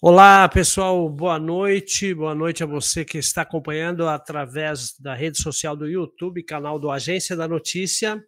[0.00, 2.14] Olá, pessoal, boa noite.
[2.14, 6.88] Boa noite a você que está acompanhando através da rede social do YouTube, canal do
[6.88, 8.24] Agência da Notícia.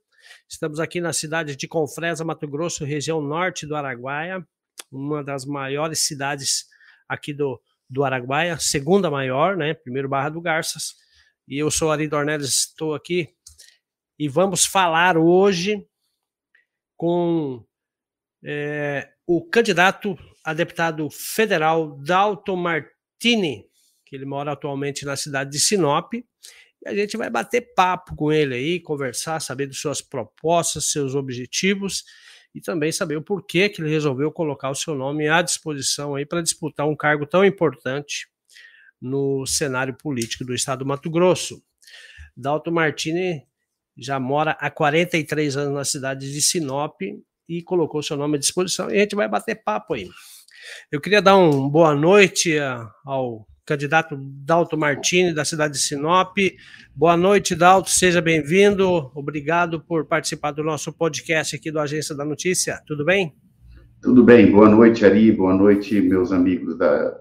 [0.48, 4.45] Estamos aqui na cidade de Confresa, Mato Grosso, região norte do Araguaia,
[4.91, 6.64] uma das maiores cidades
[7.09, 9.73] aqui do, do Araguaia, segunda maior, né?
[9.73, 10.97] Primeiro Barra do Garças.
[11.47, 13.29] E eu sou Ari Dornelles, estou aqui
[14.19, 15.87] e vamos falar hoje
[16.97, 17.65] com
[18.45, 23.66] é, o candidato a deputado federal Dalton Martini,
[24.05, 26.14] que ele mora atualmente na cidade de Sinop.
[26.14, 26.24] E
[26.88, 32.05] a gente vai bater papo com ele aí, conversar, saber de suas propostas, seus objetivos
[32.55, 36.27] e também saber o porquê que ele resolveu colocar o seu nome à disposição aí
[36.27, 38.28] para disputar um cargo tão importante
[39.00, 41.62] no cenário político do estado do Mato Grosso.
[42.36, 43.47] Dalton Martini
[43.97, 47.00] já mora há 43 anos na cidade de Sinop
[47.48, 50.09] e colocou seu nome à disposição e a gente vai bater papo aí.
[50.91, 52.56] Eu queria dar uma boa noite
[53.05, 56.36] ao candidato Dalto Martini, da cidade de Sinop.
[56.94, 59.11] Boa noite, Dalto, seja bem-vindo.
[59.14, 62.83] Obrigado por participar do nosso podcast aqui do Agência da Notícia.
[62.86, 63.34] Tudo bem?
[64.03, 64.50] Tudo bem.
[64.50, 65.33] Boa noite, Ari.
[65.33, 67.16] Boa noite, meus amigos da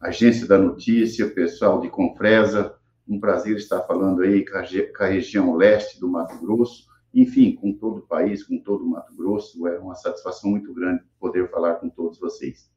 [0.00, 2.74] Agência da Notícia, pessoal de Confresa.
[3.08, 8.00] Um prazer estar falando aí com a região leste do Mato Grosso enfim, com todo
[8.00, 9.66] o país, com todo o Mato Grosso.
[9.66, 12.70] É uma satisfação muito grande poder falar com todos vocês.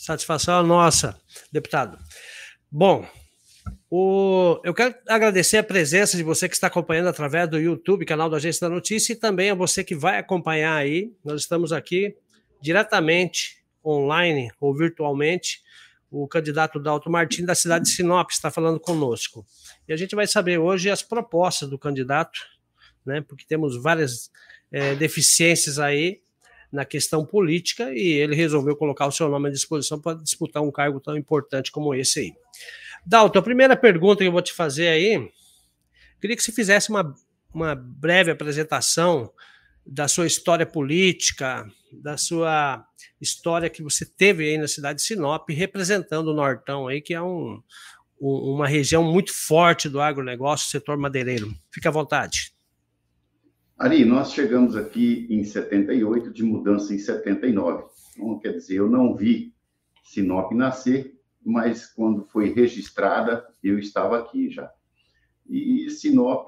[0.00, 1.20] Satisfação nossa,
[1.52, 1.98] deputado.
[2.70, 3.06] Bom,
[3.90, 8.30] o, eu quero agradecer a presença de você que está acompanhando através do YouTube, canal
[8.30, 11.12] da Agência da Notícia, e também a você que vai acompanhar aí.
[11.22, 12.16] Nós estamos aqui
[12.62, 15.60] diretamente, online ou virtualmente.
[16.10, 19.44] O candidato Dalto Martins, da cidade de Sinop, está falando conosco.
[19.86, 22.40] E a gente vai saber hoje as propostas do candidato
[23.04, 23.20] né?
[23.20, 24.30] Porque temos várias
[24.70, 26.20] é, deficiências aí
[26.72, 30.70] na questão política e ele resolveu colocar o seu nome à disposição para disputar um
[30.70, 32.34] cargo tão importante como esse aí.
[33.04, 35.30] Dalton, a primeira pergunta que eu vou te fazer aí,
[36.20, 37.14] queria que você fizesse uma,
[37.52, 39.32] uma breve apresentação
[39.84, 42.84] da sua história política, da sua
[43.20, 47.20] história que você teve aí na cidade de Sinop, representando o Nortão aí, que é
[47.20, 47.60] um,
[48.20, 51.52] um, uma região muito forte do agronegócio, setor madeireiro.
[51.72, 52.52] Fique à vontade.
[53.80, 57.84] Ari, nós chegamos aqui em 78, de mudança em 79.
[58.14, 59.54] Então, quer dizer, eu não vi
[60.04, 64.70] Sinop nascer, mas quando foi registrada, eu estava aqui já.
[65.48, 66.46] E Sinop,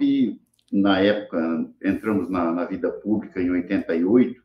[0.71, 4.39] na época, entramos na, na vida pública em 88,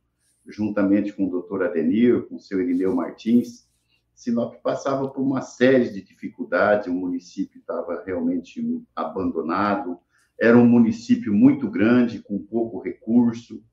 [0.47, 3.70] juntamente com o doutor Adenir, com o seu Irineu Martins.
[4.16, 8.64] Sinop passava por uma série de dificuldades, o município estava realmente
[8.96, 10.00] abandonado,
[10.40, 13.64] era um município muito grande, com pouco recurso,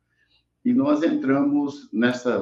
[0.65, 2.41] e nós entramos nessa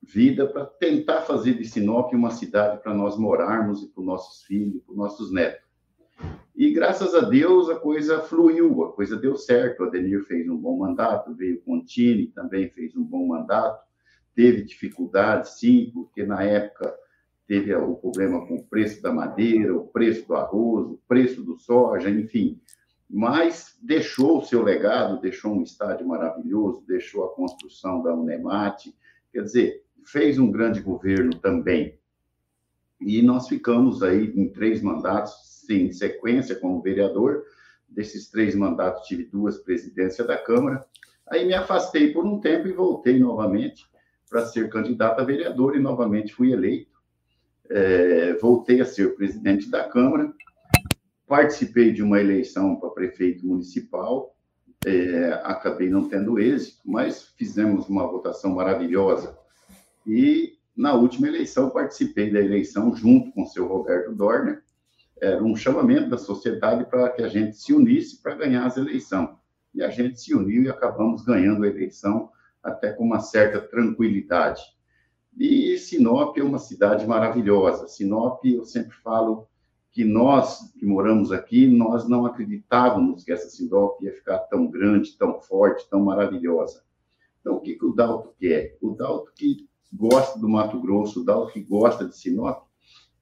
[0.00, 4.42] vida para tentar fazer de Sinop uma cidade para nós morarmos e para os nossos
[4.44, 5.64] filhos, para os nossos netos.
[6.54, 9.80] E graças a Deus a coisa fluiu, a coisa deu certo.
[9.80, 13.82] O Adenir fez um bom mandato, veio Contini, também fez um bom mandato.
[14.36, 16.94] Teve dificuldades, sim, porque na época
[17.48, 21.58] teve o problema com o preço da madeira, o preço do arroz, o preço do
[21.58, 22.60] soja, enfim
[23.08, 28.94] mas deixou o seu legado, deixou um estádio maravilhoso, deixou a construção da Unemate,
[29.32, 31.98] quer dizer, fez um grande governo também.
[33.00, 37.44] E nós ficamos aí em três mandatos, em sequência, como vereador.
[37.88, 40.84] Desses três mandatos, tive duas presidências da Câmara.
[41.28, 43.86] Aí me afastei por um tempo e voltei novamente
[44.28, 46.94] para ser candidato a vereador e novamente fui eleito.
[47.70, 50.34] É, voltei a ser presidente da Câmara
[51.34, 54.36] Participei de uma eleição para prefeito municipal,
[54.86, 59.36] é, acabei não tendo êxito, mas fizemos uma votação maravilhosa.
[60.06, 64.62] E na última eleição, participei da eleição junto com o seu Roberto Dorner.
[65.20, 69.30] Era um chamamento da sociedade para que a gente se unisse para ganhar as eleições.
[69.74, 72.30] E a gente se uniu e acabamos ganhando a eleição
[72.62, 74.62] até com uma certa tranquilidade.
[75.36, 77.88] E Sinop é uma cidade maravilhosa.
[77.88, 79.48] Sinop, eu sempre falo,
[79.94, 85.16] que nós que moramos aqui, nós não acreditávamos que essa Sinop ia ficar tão grande,
[85.16, 86.82] tão forte, tão maravilhosa.
[87.40, 88.76] Então, o que, que o Dalto quer?
[88.80, 92.64] O Dalto que gosta do Mato Grosso, o Dalto que gosta de Sinop,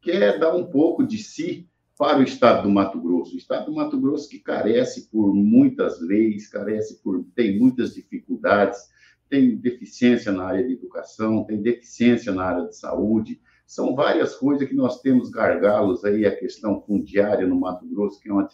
[0.00, 3.34] quer dar um pouco de si para o estado do Mato Grosso.
[3.34, 8.80] O estado do Mato Grosso que carece por muitas leis, carece por tem muitas dificuldades,
[9.28, 14.68] tem deficiência na área de educação, tem deficiência na área de saúde, são várias coisas
[14.68, 18.48] que nós temos gargalos aí, a questão fundiária no Mato Grosso, que é uma,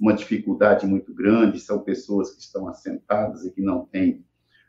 [0.00, 4.24] uma dificuldade muito grande, são pessoas que estão assentadas e que não têm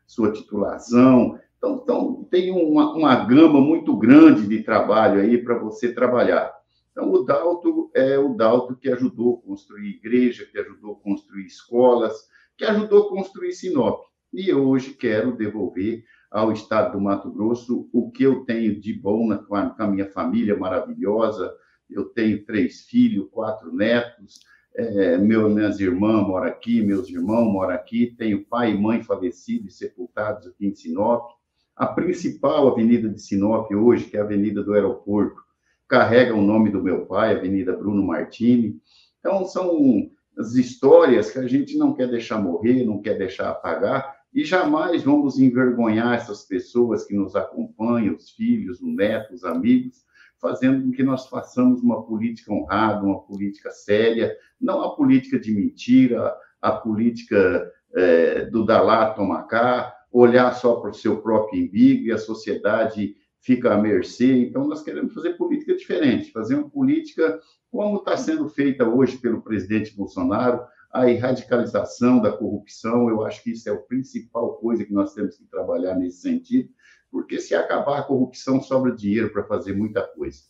[0.05, 1.39] sua titulação.
[1.57, 6.53] Então, então tem uma, uma gama muito grande de trabalho aí para você trabalhar.
[6.91, 11.45] Então, o Dalto é o Dalto que ajudou a construir igreja, que ajudou a construir
[11.45, 12.13] escolas,
[12.55, 14.03] que ajudou a construir Sinop.
[14.31, 16.03] E hoje quero devolver
[16.33, 20.09] ao estado do Mato Grosso o que eu tenho de bom na, com a minha
[20.09, 21.53] família maravilhosa.
[21.87, 24.39] Eu tenho três filhos, quatro netos,
[24.75, 29.75] é, meu, minhas irmãs moram aqui, meus irmãos moram aqui, tenho pai e mãe falecidos
[29.75, 31.29] e sepultados aqui em Sinop.
[31.75, 35.39] A principal avenida de Sinop hoje, que é a Avenida do Aeroporto,
[35.87, 38.79] carrega o nome do meu pai, Avenida Bruno Martini.
[39.19, 44.12] Então, são as histórias que a gente não quer deixar morrer, não quer deixar apagar,
[44.33, 50.03] e jamais vamos envergonhar essas pessoas que nos acompanham, os filhos, os netos, os amigos,
[50.41, 55.53] fazendo com que nós façamos uma política honrada, uma política séria, não a política de
[55.53, 62.05] mentira, a política é, do Dalá toma cá, olhar só para o seu próprio umbigo
[62.05, 64.33] e a sociedade fica à mercê.
[64.37, 67.39] Então, nós queremos fazer política diferente, fazer uma política
[67.71, 70.61] como está sendo feita hoje pelo presidente Bolsonaro,
[70.93, 73.09] a radicalização da corrupção.
[73.09, 76.69] Eu acho que isso é a principal coisa que nós temos que trabalhar nesse sentido,
[77.11, 80.41] porque se acabar a corrupção, sobra dinheiro para fazer muita coisa.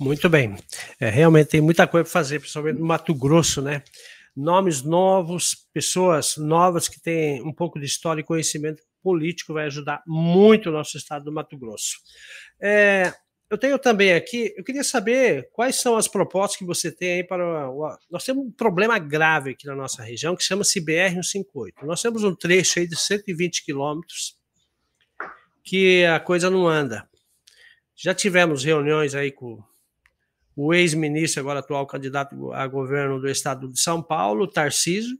[0.00, 0.56] Muito bem.
[0.98, 3.82] É, realmente tem muita coisa para fazer, principalmente no Mato Grosso, né?
[4.34, 10.02] Nomes novos, pessoas novas que têm um pouco de história e conhecimento político vai ajudar
[10.06, 11.96] muito o nosso estado do Mato Grosso.
[12.60, 13.14] É,
[13.48, 17.24] eu tenho também aqui, eu queria saber quais são as propostas que você tem aí
[17.24, 17.70] para.
[17.70, 21.84] O, nós temos um problema grave aqui na nossa região que chama-se BR-158.
[21.84, 24.36] Nós temos um trecho aí de 120 quilômetros
[25.62, 27.08] que a coisa não anda.
[27.94, 29.62] Já tivemos reuniões aí com
[30.56, 35.16] o ex-ministro, agora atual candidato a governo do estado de São Paulo, Tarcísio,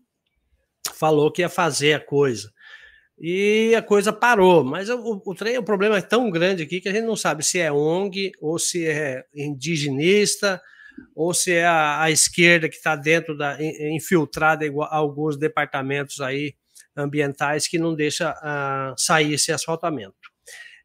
[0.95, 2.53] falou que ia fazer a coisa
[3.19, 4.65] e a coisa parou.
[4.65, 7.45] Mas o, o trem, o problema é tão grande aqui que a gente não sabe
[7.45, 10.61] se é ONG ou se é indigenista
[11.15, 16.55] ou se é a, a esquerda que está dentro da infiltrada em alguns departamentos aí
[16.97, 20.15] ambientais que não deixa uh, sair esse asfaltamento.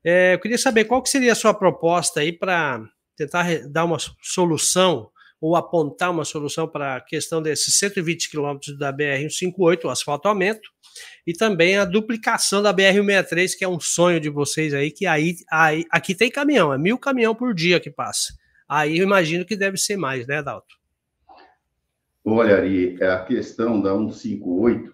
[0.04, 2.82] É, eu queria saber qual que seria a sua proposta aí para
[3.16, 8.92] tentar dar uma solução ou apontar uma solução para a questão desses 120 quilômetros da
[8.92, 10.70] BR-158, o asfaltamento,
[11.26, 15.36] e também a duplicação da BR-163, que é um sonho de vocês aí, que aí,
[15.52, 18.34] aí aqui tem caminhão, é mil caminhão por dia que passa.
[18.68, 20.76] Aí eu imagino que deve ser mais, né, Dalton?
[22.24, 24.94] Olha, Ari, é a questão da 158,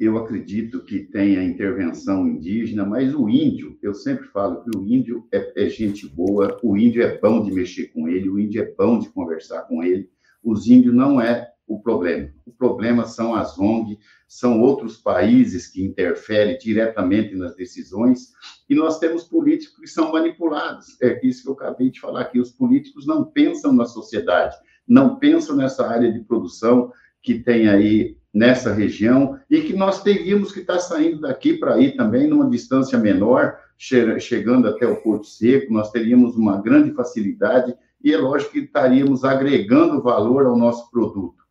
[0.00, 4.86] eu acredito que tem a intervenção indígena, mas o índio, eu sempre falo que o
[4.86, 8.62] índio é, é, gente boa, o índio é bom de mexer com ele, o índio
[8.62, 10.08] é bom de conversar com ele.
[10.42, 12.30] Os índios não é o problema.
[12.44, 18.32] O problema são as ONG, são outros países que interferem diretamente nas decisões,
[18.68, 21.00] e nós temos políticos que são manipulados.
[21.00, 22.38] É isso que eu acabei de falar aqui.
[22.38, 24.56] Os políticos não pensam na sociedade,
[24.86, 30.50] não pensam nessa área de produção que tem aí nessa região e que nós teríamos
[30.50, 35.72] que estar saindo daqui para ir também numa distância menor, chegando até o Porto Seco,
[35.72, 41.43] nós teríamos uma grande facilidade e é lógico que estaríamos agregando valor ao nosso produto.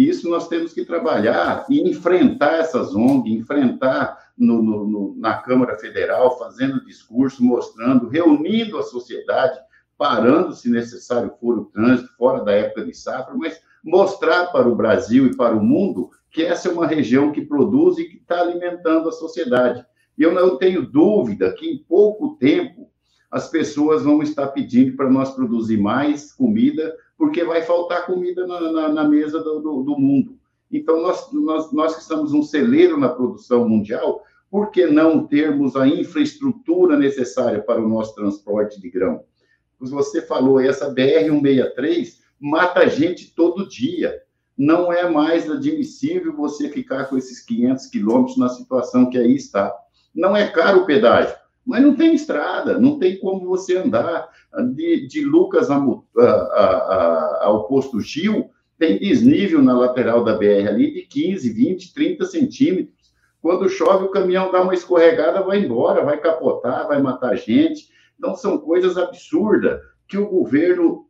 [0.00, 5.76] Isso nós temos que trabalhar e enfrentar essas ONG, enfrentar no, no, no, na Câmara
[5.76, 9.58] Federal, fazendo discurso, mostrando, reunindo a sociedade,
[9.98, 14.74] parando, se necessário for o trânsito, fora da época de safra, mas mostrar para o
[14.74, 18.40] Brasil e para o mundo que essa é uma região que produz e que está
[18.40, 19.84] alimentando a sociedade.
[20.16, 22.90] E eu não tenho dúvida que em pouco tempo
[23.30, 28.72] as pessoas vão estar pedindo para nós produzir mais comida, porque vai faltar comida na,
[28.72, 30.38] na, na mesa do, do, do, mundo.
[30.72, 35.76] Então, nós, nós, nós que estamos um celeiro na produção mundial, por que não termos
[35.76, 39.22] a infraestrutura necessária para o nosso transporte de grão?
[39.78, 44.18] Você falou, essa BR-163 mata gente todo dia
[44.56, 49.70] não é mais admissível você ficar com esses 500 quilômetros na situação que aí está.
[50.14, 51.36] Não é caro o pedágio,
[51.70, 54.28] mas não tem estrada, não tem como você andar.
[54.74, 60.66] De, de Lucas a, a, a, ao posto Gil, tem desnível na lateral da BR
[60.68, 63.12] ali de 15, 20, 30 centímetros.
[63.40, 67.88] Quando chove, o caminhão dá uma escorregada, vai embora, vai capotar, vai matar gente.
[68.18, 71.06] Então, são coisas absurdas que o governo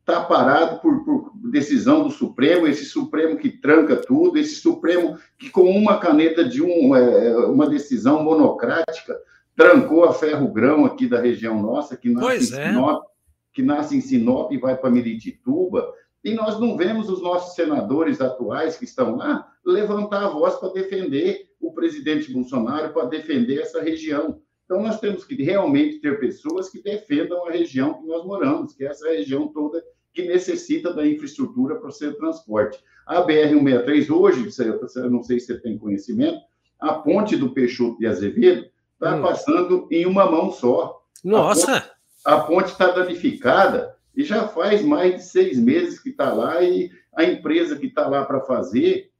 [0.00, 5.48] está parado por, por, decisão do Supremo, esse Supremo que tranca tudo, esse Supremo que,
[5.48, 9.18] com uma caneta de um, é, uma decisão monocrática,
[9.56, 12.68] trancou a ferro-grão aqui da região nossa, que nasce, é.
[12.68, 13.04] Sinop,
[13.52, 15.92] que nasce em Sinop e vai para Miritituba,
[16.24, 20.72] e nós não vemos os nossos senadores atuais que estão lá levantar a voz para
[20.72, 24.40] defender o presidente Bolsonaro para defender essa região.
[24.64, 28.84] Então, nós temos que realmente ter pessoas que defendam a região que nós moramos, que
[28.84, 32.78] é essa região toda que necessita da infraestrutura para o seu transporte.
[33.06, 34.48] A BR-163, hoje,
[34.96, 36.38] eu não sei se você tem conhecimento,
[36.80, 38.66] a ponte do Peixoto de Azevedo
[39.04, 39.22] está hum.
[39.22, 41.02] passando em uma mão só.
[41.22, 41.90] Nossa!
[42.24, 46.90] A ponte está danificada e já faz mais de seis meses que está lá e
[47.14, 49.10] a empresa que está lá para fazer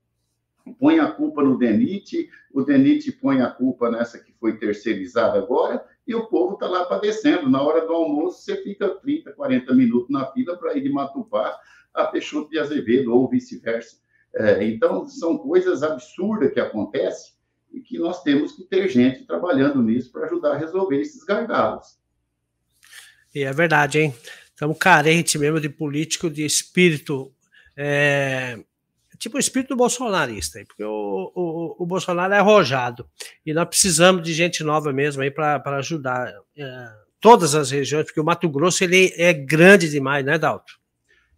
[0.78, 5.84] põe a culpa no DENIT, o DENIT põe a culpa nessa que foi terceirizada agora,
[6.06, 7.50] e o povo está lá padecendo.
[7.50, 11.58] Na hora do almoço, você fica 30, 40 minutos na fila para ir de Matupá
[11.92, 13.98] a Peixoto de Azevedo, ou vice-versa.
[14.34, 17.33] É, então, são coisas absurdas que acontecem
[17.74, 21.98] e que nós temos que ter gente trabalhando nisso para ajudar a resolver esses gargalos.
[23.34, 24.14] E é verdade, hein?
[24.48, 27.32] Estamos carentes mesmo de político de espírito.
[27.76, 28.56] É,
[29.18, 33.08] tipo o espírito bolsonarista, porque o, o, o, Bolsonaro é arrojado.
[33.44, 36.88] E nós precisamos de gente nova mesmo aí para ajudar é,
[37.20, 40.78] todas as regiões, porque o Mato Grosso ele é grande demais, né, Dalto?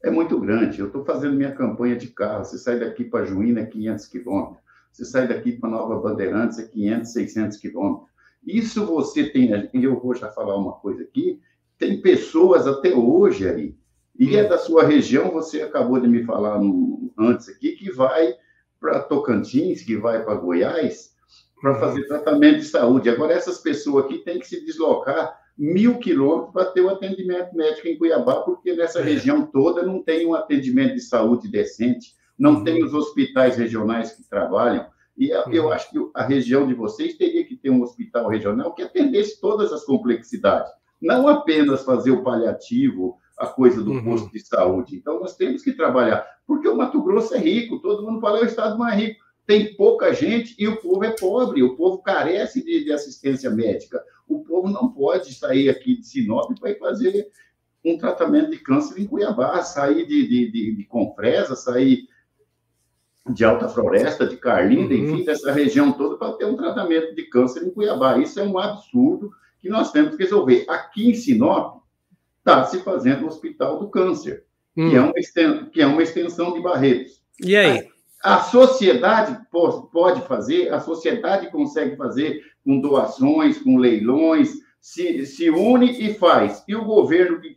[0.05, 0.79] É muito grande.
[0.79, 2.45] Eu estou fazendo minha campanha de carro.
[2.45, 4.66] Você sai daqui para Juína, é 500 quilômetros.
[4.97, 8.09] Você sai daqui para Nova Bandeirantes, é 500, 600 quilômetros.
[8.47, 11.39] Isso você tem, eu vou já falar uma coisa aqui,
[11.77, 13.77] tem pessoas até hoje aí,
[14.19, 18.35] e é da sua região, você acabou de me falar no, antes aqui, que vai
[18.81, 21.15] para Tocantins, que vai para Goiás,
[21.61, 21.79] para uhum.
[21.81, 23.11] fazer tratamento de saúde.
[23.11, 27.55] Agora, essas pessoas aqui têm que se deslocar mil quilômetros para ter o um atendimento
[27.55, 29.03] médico em Cuiabá, porque nessa é.
[29.03, 32.65] região toda não tem um atendimento de saúde decente, não uhum.
[32.65, 34.87] tem os hospitais regionais que trabalham.
[35.17, 35.53] E uhum.
[35.53, 39.41] eu acho que a região de vocês teria que ter um hospital regional que atendesse
[39.41, 44.05] todas as complexidades, não apenas fazer o paliativo, a coisa do uhum.
[44.05, 44.97] posto de saúde.
[44.97, 48.43] Então, nós temos que trabalhar, porque o Mato Grosso é rico, todo mundo fala é
[48.43, 49.25] o estado mais rico.
[49.47, 54.03] Tem pouca gente e o povo é pobre, o povo carece de, de assistência médica.
[54.27, 57.31] O povo não pode sair aqui de Sinop para ir fazer
[57.85, 62.09] um tratamento de câncer em Cuiabá, sair de, de, de, de Confresa, sair
[63.29, 65.01] de Alta Floresta, de Carlinda, uhum.
[65.01, 68.19] enfim, dessa região toda, para ter um tratamento de câncer em Cuiabá.
[68.19, 69.31] Isso é um absurdo
[69.61, 70.65] que nós temos que resolver.
[70.69, 71.83] Aqui em Sinop,
[72.39, 74.45] está se fazendo o Hospital do Câncer,
[74.77, 74.89] hum.
[74.89, 77.21] que, é uma extensão, que é uma extensão de Barretos.
[77.43, 77.89] E aí?
[78.23, 85.51] A, a sociedade pode fazer, a sociedade consegue fazer com doações, com leilões, se, se
[85.51, 86.63] une e faz.
[86.69, 87.57] E o governo que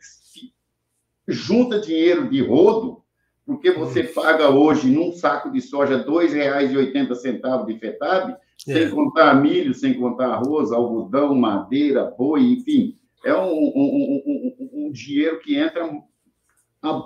[1.28, 3.04] junta dinheiro de rodo,
[3.50, 8.38] porque você paga hoje num saco de soja R$ 2,80 de FETAB, é.
[8.56, 12.96] sem contar milho, sem contar arroz, algodão, madeira, boi, enfim.
[13.25, 15.89] É um, um, um, um dinheiro que entra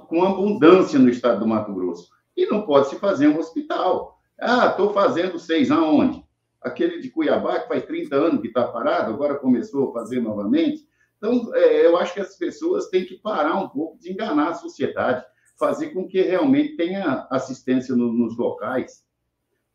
[0.10, 2.10] com abundância no estado do Mato Grosso.
[2.36, 4.20] E não pode se fazer um hospital.
[4.38, 6.26] Ah, estou fazendo seis aonde?
[6.62, 10.86] Aquele de Cuiabá, que faz 30 anos que está parado, agora começou a fazer novamente.
[11.18, 14.56] Então, é, eu acho que as pessoas têm que parar um pouco de enganar a
[14.56, 15.24] sociedade,
[15.58, 19.04] fazer com que realmente tenha assistência no, nos locais.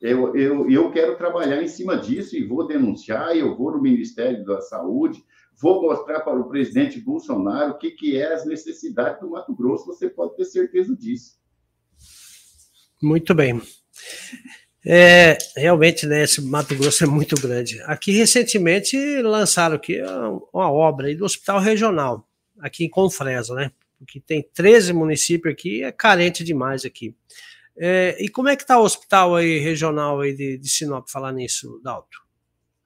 [0.01, 4.45] Eu, eu, eu quero trabalhar em cima disso e vou denunciar, eu vou no Ministério
[4.45, 5.25] da Saúde,
[5.61, 9.87] vou mostrar para o presidente Bolsonaro o que, que é as necessidades do Mato Grosso,
[9.87, 11.37] você pode ter certeza disso.
[13.03, 13.61] Muito bem.
[14.87, 17.81] É, realmente, né, esse Mato Grosso é muito grande.
[17.83, 20.01] Aqui, recentemente, lançaram aqui
[20.53, 22.29] uma obra do Hospital Regional,
[22.61, 23.73] aqui em Confresa, né?
[23.99, 27.15] Porque tem 13 municípios aqui, é carente demais aqui.
[27.77, 31.33] É, e como é que está o hospital aí regional aí de, de Sinop, falar
[31.33, 32.29] nisso, Dalto?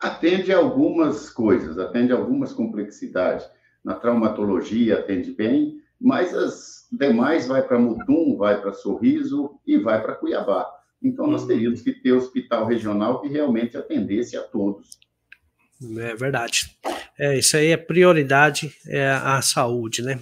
[0.03, 3.49] atende algumas coisas, atende algumas complexidades.
[3.85, 10.03] Na traumatologia atende bem, mas as demais vai para Mutum, vai para Sorriso e vai
[10.03, 10.69] para Cuiabá.
[11.01, 11.49] Então, nós uhum.
[11.49, 14.99] teríamos que ter hospital regional que realmente atendesse a todos.
[15.99, 16.77] É verdade.
[17.19, 20.19] É, isso aí é prioridade, é a saúde, né?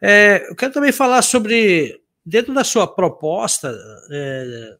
[0.00, 3.74] É, eu quero também falar sobre, dentro da sua proposta,
[4.10, 4.76] é,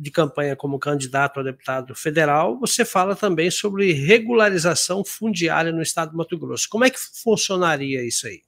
[0.00, 6.12] de campanha como candidato a deputado federal, você fala também sobre regularização fundiária no estado
[6.12, 6.68] do Mato Grosso.
[6.70, 8.40] Como é que funcionaria isso aí?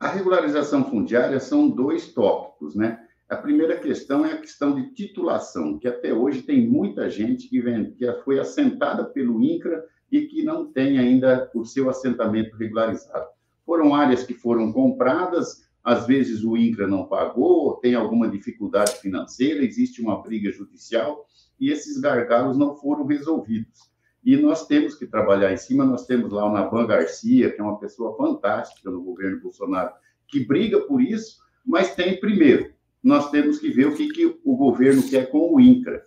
[0.00, 3.04] A regularização fundiária são dois tópicos, né?
[3.28, 7.60] A primeira questão é a questão de titulação, que até hoje tem muita gente que,
[7.60, 13.28] vem, que foi assentada pelo INCRA e que não tem ainda o seu assentamento regularizado.
[13.68, 19.62] Foram áreas que foram compradas, às vezes o INCRA não pagou, tem alguma dificuldade financeira,
[19.62, 21.26] existe uma briga judicial
[21.60, 23.90] e esses gargalos não foram resolvidos.
[24.24, 27.62] E nós temos que trabalhar em cima, nós temos lá o Naban Garcia, que é
[27.62, 29.92] uma pessoa fantástica no governo Bolsonaro,
[30.28, 32.72] que briga por isso, mas tem, primeiro,
[33.02, 36.06] nós temos que ver o que, que o governo quer com o INCRA.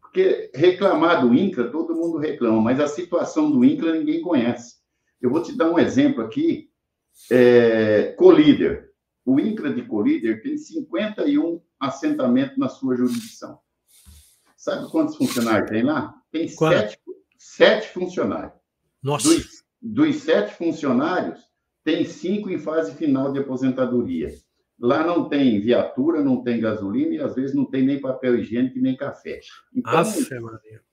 [0.00, 4.78] Porque reclamar do INCRA, todo mundo reclama, mas a situação do INCRA ninguém conhece.
[5.22, 6.67] Eu vou te dar um exemplo aqui.
[7.30, 8.88] É, Colíder.
[9.24, 13.58] O INCRA de Colíder tem 51 assentamentos na sua jurisdição.
[14.56, 16.14] Sabe quantos funcionários tem lá?
[16.32, 16.98] Tem sete,
[17.38, 18.54] sete funcionários.
[19.02, 19.28] Nossa.
[19.28, 21.40] Dos, dos sete funcionários,
[21.84, 24.34] tem cinco em fase final de aposentadoria.
[24.80, 28.78] Lá não tem viatura, não tem gasolina e às vezes não tem nem papel higiênico
[28.78, 29.40] nem café.
[29.74, 29.92] Então,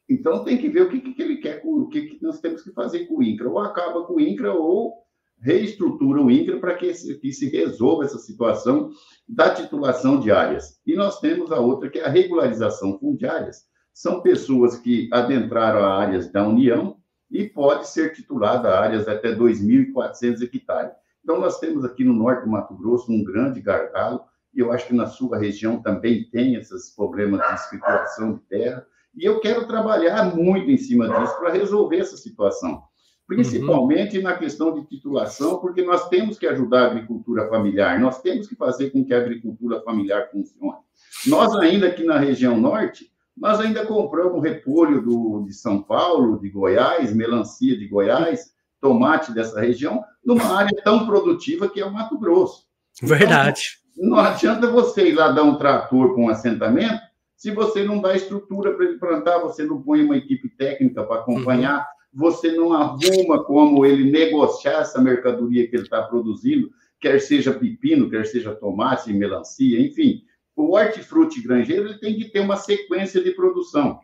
[0.10, 2.72] então tem que ver o que, que ele quer, o que, que nós temos que
[2.72, 3.50] fazer com o INCRA.
[3.50, 5.05] Ou acaba com o INCRA ou
[5.40, 8.90] reestrutura o INCRA para que, que se resolva essa situação
[9.28, 10.80] da titulação de áreas.
[10.86, 13.64] E nós temos a outra, que é a regularização fundiárias.
[13.94, 16.98] São pessoas que adentraram a áreas da União
[17.30, 20.94] e pode ser titulada áreas até 2.400 hectares.
[21.24, 24.22] Então, nós temos aqui no norte do Mato Grosso um grande gargalo,
[24.54, 28.86] e eu acho que na sua região também tem esses problemas de escrituração de terra,
[29.16, 32.84] e eu quero trabalhar muito em cima disso para resolver essa situação,
[33.28, 34.24] principalmente uhum.
[34.24, 38.56] na questão de titulação, porque nós temos que ajudar a agricultura familiar, nós temos que
[38.56, 40.80] fazer com que a agricultura familiar funcione.
[41.28, 46.50] Nós ainda aqui na região norte, nós ainda compramos repolho do, de São Paulo, de
[46.50, 52.18] Goiás, melancia de Goiás, tomate dessa região, numa área tão produtiva que é o Mato
[52.18, 52.66] Grosso.
[53.02, 53.80] Verdade.
[53.98, 57.02] Então, não adianta você ir lá dar um trator com um assentamento
[57.36, 61.22] se você não dá estrutura para ele plantar, você não põe uma equipe técnica para
[61.22, 61.86] acompanhar, uhum.
[62.16, 68.10] Você não arruma como ele negociar essa mercadoria que ele está produzindo, quer seja pepino,
[68.10, 70.24] quer seja tomate, melancia, enfim.
[70.56, 74.00] O hortifruti granjeiro ele tem que ter uma sequência de produção.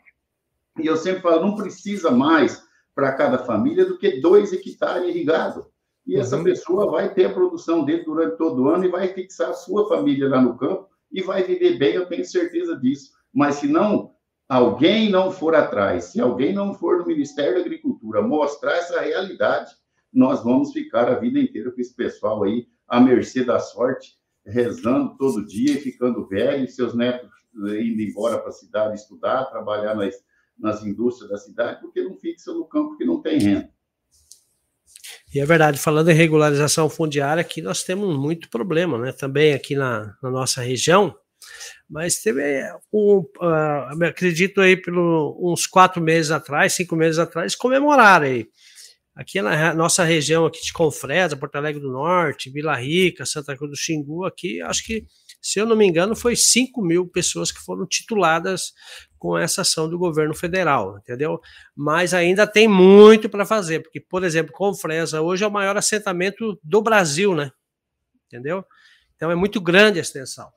[0.78, 2.62] E eu sempre falo, não precisa mais
[2.94, 5.64] para cada família do que dois hectares irrigados.
[6.06, 6.44] E essa uhum.
[6.44, 9.88] pessoa vai ter a produção dele durante todo o ano e vai fixar a sua
[9.88, 13.12] família lá no campo e vai viver bem, eu tenho certeza disso.
[13.34, 14.11] Mas se não
[14.52, 19.72] alguém não for atrás, se alguém não for no Ministério da Agricultura mostrar essa realidade,
[20.12, 25.16] nós vamos ficar a vida inteira com esse pessoal aí à mercê da sorte, rezando
[25.18, 30.16] todo dia e ficando velho, seus netos indo embora para a cidade estudar, trabalhar nas,
[30.60, 33.70] nas indústrias da cidade, porque não fixa no campo que não tem renda.
[35.34, 39.14] E é verdade, falando em regularização fundiária, aqui nós temos muito problema, né?
[39.14, 41.16] Também aqui na, na nossa região,
[41.90, 48.26] mas teve um, uh, acredito aí, pelo, uns quatro meses atrás, cinco meses atrás, comemoraram
[48.26, 48.48] aí.
[49.14, 53.70] Aqui na nossa região aqui de Confresa, Porto Alegre do Norte, Vila Rica, Santa Cruz
[53.70, 55.06] do Xingu, aqui, acho que,
[55.42, 58.72] se eu não me engano, foi 5 mil pessoas que foram tituladas
[59.20, 61.42] com essa ação do governo federal, entendeu?
[61.76, 66.58] Mas ainda tem muito para fazer, porque, por exemplo, Confresa hoje é o maior assentamento
[66.64, 67.52] do Brasil, né?
[68.28, 68.64] Entendeu?
[69.16, 70.50] Então é muito grande a extensão.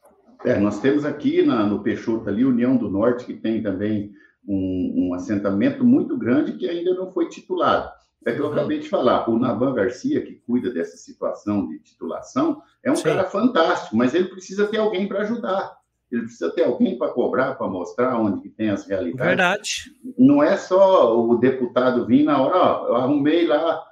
[0.44, 4.12] É, nós temos aqui na, no Peixoto ali, União do Norte, que tem também
[4.46, 7.90] um, um, assentamento muito grande que ainda não foi titulado.
[8.26, 12.62] É que eu acabei de falar, o Navan Garcia, que cuida dessa situação de titulação,
[12.83, 13.04] é um Sim.
[13.04, 15.76] cara fantástico, mas ele precisa ter alguém para ajudar
[16.14, 19.26] ele precisa ter alguém para cobrar, para mostrar onde que tem as realidades.
[19.26, 19.92] Verdade.
[20.16, 23.85] Não é só o deputado vir na hora, ó, eu arrumei lá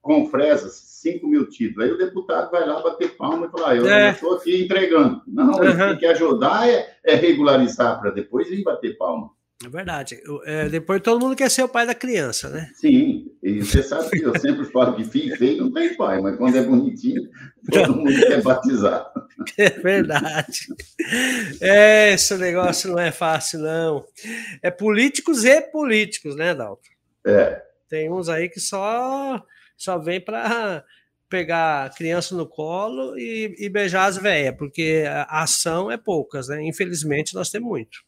[0.00, 1.84] com fresas 5 mil títulos.
[1.84, 4.10] Aí o deputado vai lá bater palma e falar, ah, eu é.
[4.10, 5.20] estou aqui entregando.
[5.26, 5.64] Não, uhum.
[5.64, 9.30] ele tem que ajudar é, é regularizar para depois ir bater palma.
[9.64, 10.20] É verdade.
[10.44, 12.68] É, depois todo mundo quer ser o pai da criança, né?
[12.74, 16.36] Sim, e você sabe que eu sempre falo que filho feio não tem pai, mas
[16.36, 17.28] quando é bonitinho,
[17.70, 19.10] todo mundo quer batizar.
[19.58, 20.68] É verdade.
[21.60, 24.04] É, esse negócio não é fácil, não.
[24.62, 26.90] É políticos e políticos, né, Dalton?
[27.26, 27.60] É.
[27.88, 29.44] Tem uns aí que só,
[29.82, 30.84] só vem para
[31.28, 36.48] pegar a criança no colo e, e beijar as velhas, porque a ação é poucas,
[36.48, 36.62] né?
[36.62, 37.98] Infelizmente, nós temos muito.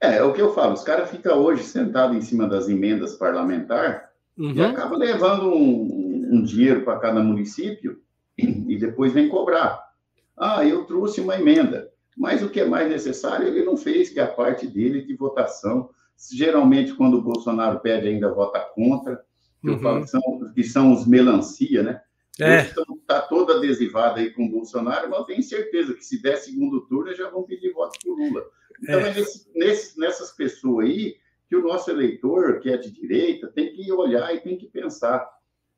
[0.00, 3.16] É, é o que eu falo, os caras ficam hoje sentados em cima das emendas
[3.16, 4.02] parlamentares
[4.36, 4.54] uhum.
[4.54, 8.00] e acabam levando um, um dinheiro para cada município
[8.36, 9.88] e depois vem cobrar.
[10.36, 14.20] Ah, eu trouxe uma emenda, mas o que é mais necessário ele não fez, que
[14.20, 15.90] é a parte dele de votação.
[16.32, 19.24] Geralmente, quando o Bolsonaro pede, ainda vota contra,
[19.60, 19.78] que, uhum.
[19.78, 22.00] falo que, são, que são os melancia, né?
[22.40, 22.60] É.
[22.60, 26.82] Está todo adesivado aí com o Bolsonaro, mas eu tenho certeza que se der segundo
[26.82, 28.46] turno, já vão pedir voto para o Lula.
[28.80, 31.16] Então, é, é nesse, nesse, nessas pessoas aí
[31.48, 35.26] que o nosso eleitor, que é de direita, tem que olhar e tem que pensar.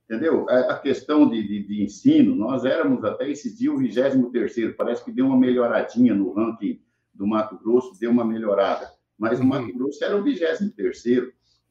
[0.05, 0.45] Entendeu?
[0.51, 5.13] A, questão de, de, de, ensino, nós éramos até esse dia o 23, parece que
[5.13, 6.83] deu uma melhoradinha no ranking
[7.15, 8.91] do Mato Grosso, deu uma melhorada.
[9.17, 9.47] Mas uhum.
[9.47, 11.03] o Mato Grosso era o 23.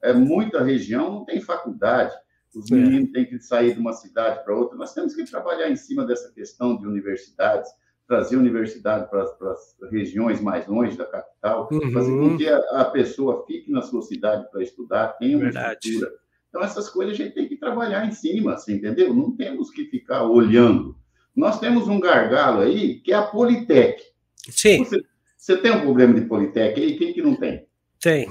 [0.02, 2.14] É, muita região não tem faculdade.
[2.56, 4.78] Os meninos têm que sair de uma cidade para outra.
[4.78, 7.70] Nós temos que trabalhar em cima dessa questão de universidades,
[8.08, 11.92] trazer universidade para, para as regiões mais longe da capital, uhum.
[11.92, 15.78] fazer com que a, a, pessoa fique na sua cidade para estudar, tenha uma Verdade.
[15.86, 16.12] estrutura.
[16.50, 19.14] Então, essas coisas a gente tem que trabalhar em cima, assim, entendeu?
[19.14, 20.98] Não temos que ficar olhando.
[21.36, 24.02] Nós temos um gargalo aí, que é a Politec.
[24.50, 24.84] Sim.
[24.84, 25.04] Você,
[25.38, 26.98] você tem um problema de Politec aí?
[26.98, 27.68] Quem que não tem?
[28.02, 28.28] Tem.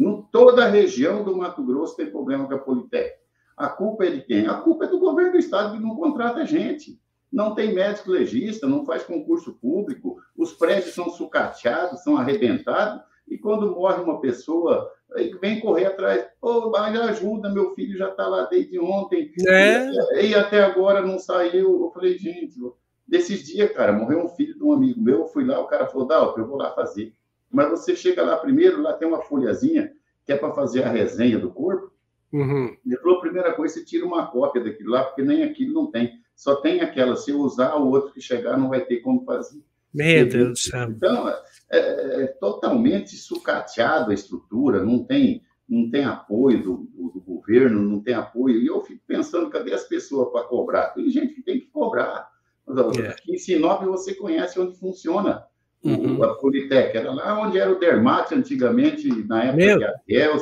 [0.00, 3.18] No, toda a região do Mato Grosso tem problema com a Politec.
[3.54, 4.46] A culpa é de quem?
[4.46, 6.98] A culpa é do governo do estado que não contrata gente.
[7.30, 13.36] Não tem médico legista, não faz concurso público, os prédios são sucateados, são arrebentados, e
[13.36, 14.90] quando morre uma pessoa,
[15.38, 19.90] vem correr atrás, oh, mas ajuda, meu filho já está lá desde ontem, é.
[20.14, 21.84] e, e, até agora não saiu.
[21.84, 22.58] Eu falei, gente,
[23.06, 25.86] desses dias, cara, morreu um filho de um amigo meu, eu fui lá, o cara
[25.86, 27.14] falou, Dalton, eu vou lá fazer.
[27.50, 29.92] Mas você chega lá primeiro, lá tem uma folhazinha
[30.24, 31.90] que é para fazer a resenha do corpo.
[32.32, 32.76] Uhum.
[32.86, 35.90] Ele falou: a primeira coisa, você tira uma cópia daquilo lá, porque nem aquilo não
[35.90, 36.20] tem.
[36.36, 37.16] Só tem aquela.
[37.16, 39.62] Se eu usar, o outro que chegar não vai ter como fazer.
[39.92, 40.88] Meu Deus do céu.
[40.88, 47.10] Então, é, é, é, totalmente sucateado a estrutura, não tem, não tem apoio do, do,
[47.10, 48.62] do, governo, não tem apoio.
[48.62, 50.90] E eu fico pensando, cadê as pessoas para cobrar?
[50.90, 52.30] Tem gente que tem que cobrar.
[52.68, 53.08] É.
[53.08, 55.44] Aqui em Sinop você conhece onde funciona
[55.82, 56.22] uhum.
[56.22, 59.78] a Politec, era lá onde era o Dermate antigamente, na época Meu.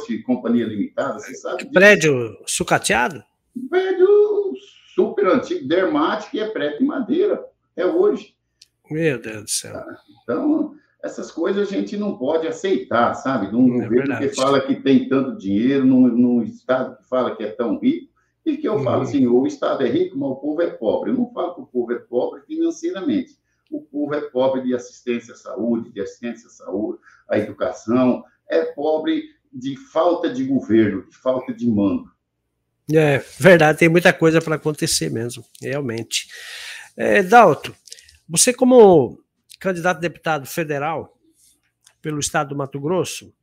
[0.04, 1.72] que a Companhia Limitada, você sabe disso.
[1.72, 3.22] Prédio sucateado?
[3.70, 4.08] Prédio
[4.94, 8.34] super antigo, Dermate, que é prédio de madeira, até hoje.
[8.90, 9.72] Meu Deus do céu.
[9.72, 9.96] Tá?
[10.22, 13.52] Então, essas coisas a gente não pode aceitar, sabe?
[13.52, 14.28] Num é governo verdade.
[14.28, 18.08] que fala que tem tanto dinheiro, num, num, Estado que fala que é tão rico,
[18.44, 18.84] e que eu uhum.
[18.84, 21.10] falo assim, o Estado é rico, mas o povo é pobre.
[21.10, 23.37] Eu não falo que o povo é pobre financeiramente
[23.70, 28.64] o povo é pobre de assistência à saúde, de assistência à saúde, à educação, é
[28.64, 32.10] pobre de falta de governo, de falta de mando.
[32.90, 36.28] É verdade, tem muita coisa para acontecer mesmo, realmente.
[36.96, 37.74] É, Dalto,
[38.26, 39.22] você como
[39.60, 41.18] candidato a deputado federal
[42.00, 43.34] pelo estado do Mato Grosso,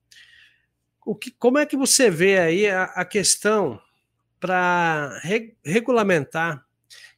[1.05, 3.79] o que, como é que você vê aí a, a questão
[4.39, 6.64] para re, regulamentar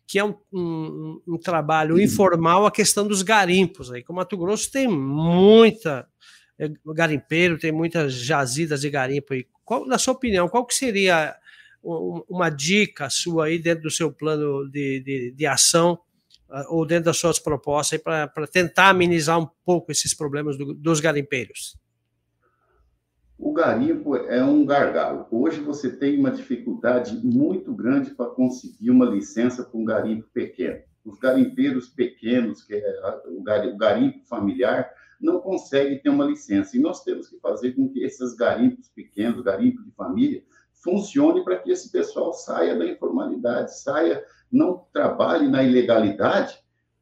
[0.07, 2.01] que é um, um, um trabalho uhum.
[2.01, 3.91] informal, a questão dos garimpos.
[3.91, 6.07] Aí, como Mato Grosso tem muita
[6.57, 9.45] é, garimpeiro, tem muitas jazidas de garimpo aí.
[9.65, 11.35] Qual, na sua opinião, qual que seria
[11.83, 15.99] uma dica sua aí dentro do seu plano de, de, de ação
[16.49, 20.99] ah, ou dentro das suas propostas para tentar amenizar um pouco esses problemas do, dos
[20.99, 21.77] garimpeiros?
[23.39, 25.27] O garimpo é um gargalo.
[25.29, 30.81] Hoje você tem uma dificuldade muito grande para conseguir uma licença para um garimpo pequeno.
[31.05, 33.43] Os garimpeiros pequenos, que é o
[33.77, 34.89] garimpo familiar,
[35.21, 36.75] não conseguem ter uma licença.
[36.75, 41.59] E nós temos que fazer com que esses garimpos pequenos, garimpo de família, funcione para
[41.59, 46.57] que esse pessoal saia da informalidade, saia, não trabalhe na ilegalidade,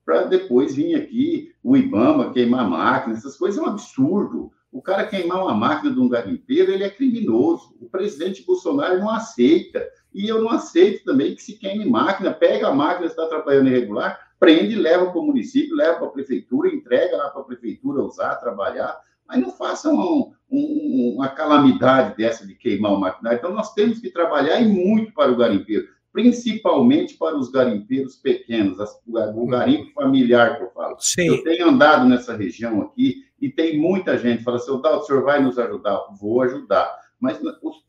[0.05, 4.51] para depois vir aqui o IBAMA queimar máquina, essas coisas é um absurdo.
[4.75, 7.73] O cara queimar uma máquina de um garimpeiro, ele é criminoso.
[7.79, 9.87] O presidente Bolsonaro não aceita.
[10.13, 14.19] E eu não aceito também que se queime máquina, pega a máquina, está trabalhando irregular,
[14.37, 18.35] prende, leva para o município, leva para a prefeitura, entrega lá para a prefeitura usar,
[18.35, 18.99] trabalhar.
[19.25, 23.37] Mas não façam um, um, uma calamidade dessa de queimar o maquinário.
[23.37, 28.77] Então, nós temos que trabalhar e muito para o garimpeiro, principalmente para os garimpeiros pequenos,
[29.07, 30.97] o garimpo familiar que eu falo.
[30.99, 31.27] Sim.
[31.27, 35.23] Eu tenho andado nessa região aqui e tem muita gente que fala assim, o senhor
[35.23, 36.05] vai nos ajudar?
[36.19, 37.05] Vou ajudar.
[37.19, 37.39] Mas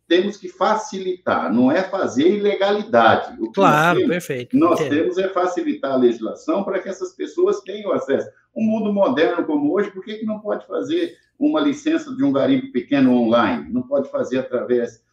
[0.08, 3.36] temos que facilitar, não é fazer ilegalidade.
[3.54, 4.56] claro, nós perfeito.
[4.56, 4.90] Nós Entendo.
[4.90, 8.30] temos é facilitar a legislação para que essas pessoas tenham acesso.
[8.54, 12.32] Um mundo moderno como hoje, por que, que não pode fazer uma licença de um
[12.32, 13.70] garimpo pequeno online?
[13.72, 15.04] Não pode fazer através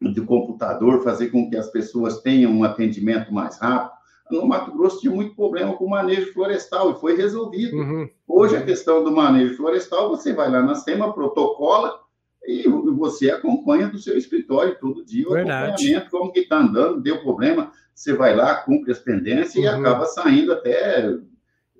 [0.00, 3.97] do computador, fazer com que as pessoas tenham um atendimento mais rápido?
[4.30, 7.76] No Mato Grosso tinha muito problema com o manejo florestal e foi resolvido.
[7.76, 8.08] Uhum.
[8.26, 11.98] Hoje, a questão do manejo florestal, você vai lá na SEMA, protocola
[12.46, 15.72] e você acompanha do seu escritório todo dia o Verdade.
[15.72, 19.62] acompanhamento, como que está andando, deu problema, você vai lá, cumpre as pendências uhum.
[19.62, 21.16] e acaba saindo até.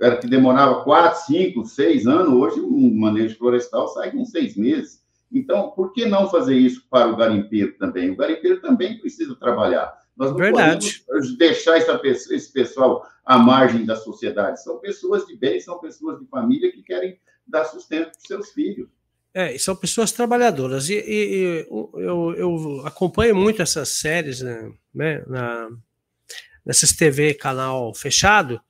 [0.01, 5.03] Era que demorava quatro, cinco, seis anos, hoje um manejo florestal sai com seis meses.
[5.31, 8.11] Então, por que não fazer isso para o garimpeiro também?
[8.11, 9.93] O garimpeiro também precisa trabalhar.
[10.19, 11.05] Nós não Verdade.
[11.07, 14.61] podemos deixar essa, esse pessoal à margem da sociedade.
[14.63, 18.89] São pessoas de bem, são pessoas de família que querem dar sustento para seus filhos.
[19.33, 20.89] É, e são pessoas trabalhadoras.
[20.91, 25.69] E, e, e eu, eu, acompanho muito essas séries né, né, na,
[26.67, 28.61] nessas TV canal fechado.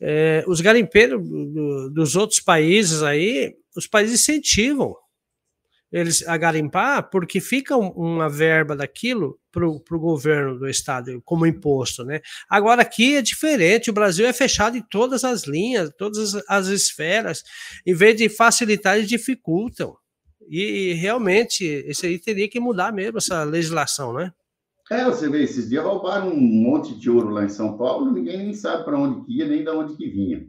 [0.00, 4.96] É, os garimpeiros do, dos outros países aí, os países incentivam
[5.92, 12.04] eles a garimpar, porque fica uma verba daquilo para o governo do estado como imposto,
[12.04, 12.20] né?
[12.48, 17.42] Agora aqui é diferente, o Brasil é fechado em todas as linhas, todas as esferas,
[17.84, 19.96] em vez de facilitar, eles dificultam.
[20.48, 24.32] E, e realmente, isso aí teria que mudar mesmo, essa legislação, né?
[24.90, 28.38] É, você vê, esses dias roubaram um monte de ouro lá em São Paulo, ninguém
[28.38, 30.44] nem sabe para onde que ia, nem de onde que vinha.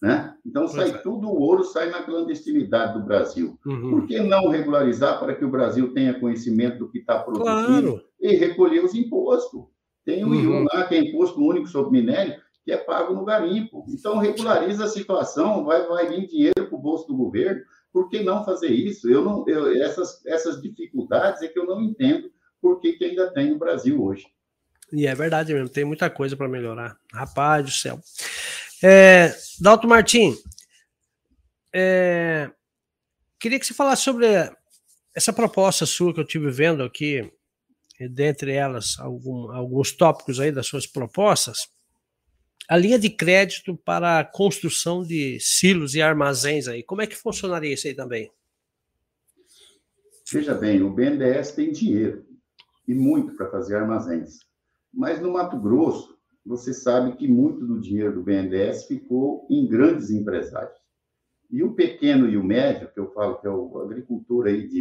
[0.00, 0.32] Né?
[0.46, 0.98] Então, sai é.
[0.98, 3.58] tudo o ouro sai na clandestinidade do Brasil.
[3.66, 3.90] Uhum.
[3.90, 8.04] Por que não regularizar para que o Brasil tenha conhecimento do que está produzindo claro.
[8.20, 9.64] e recolher os impostos?
[10.04, 10.64] Tem o uhum.
[10.72, 13.84] lá, que é Imposto Único sobre Minério, que é pago no garimpo.
[13.88, 17.60] Então, regulariza a situação, vai, vai vir dinheiro para o bolso do governo.
[17.92, 19.10] Por que não fazer isso?
[19.10, 22.30] Eu não, eu, essas, essas dificuldades é que eu não entendo
[22.60, 24.26] por que, que ainda tem no Brasil hoje.
[24.92, 26.96] E é verdade mesmo, tem muita coisa para melhorar.
[27.12, 28.00] Rapaz do céu.
[28.82, 30.36] É, Dalton Martim,
[31.74, 32.50] é,
[33.40, 34.26] queria que você falasse sobre
[35.14, 37.30] essa proposta sua que eu tive vendo aqui,
[38.10, 41.58] dentre elas, algum, alguns tópicos aí das suas propostas.
[42.68, 47.16] A linha de crédito para a construção de silos e armazéns aí, como é que
[47.16, 48.30] funcionaria isso aí também?
[50.30, 52.26] Veja bem, o BNDES tem dinheiro
[52.86, 54.40] e muito para fazer armazéns.
[54.92, 56.17] Mas no Mato Grosso,
[56.48, 60.78] você sabe que muito do dinheiro do BNDES ficou em grandes empresários.
[61.50, 64.80] E o pequeno e o médio, que eu falo que é o agricultor aí de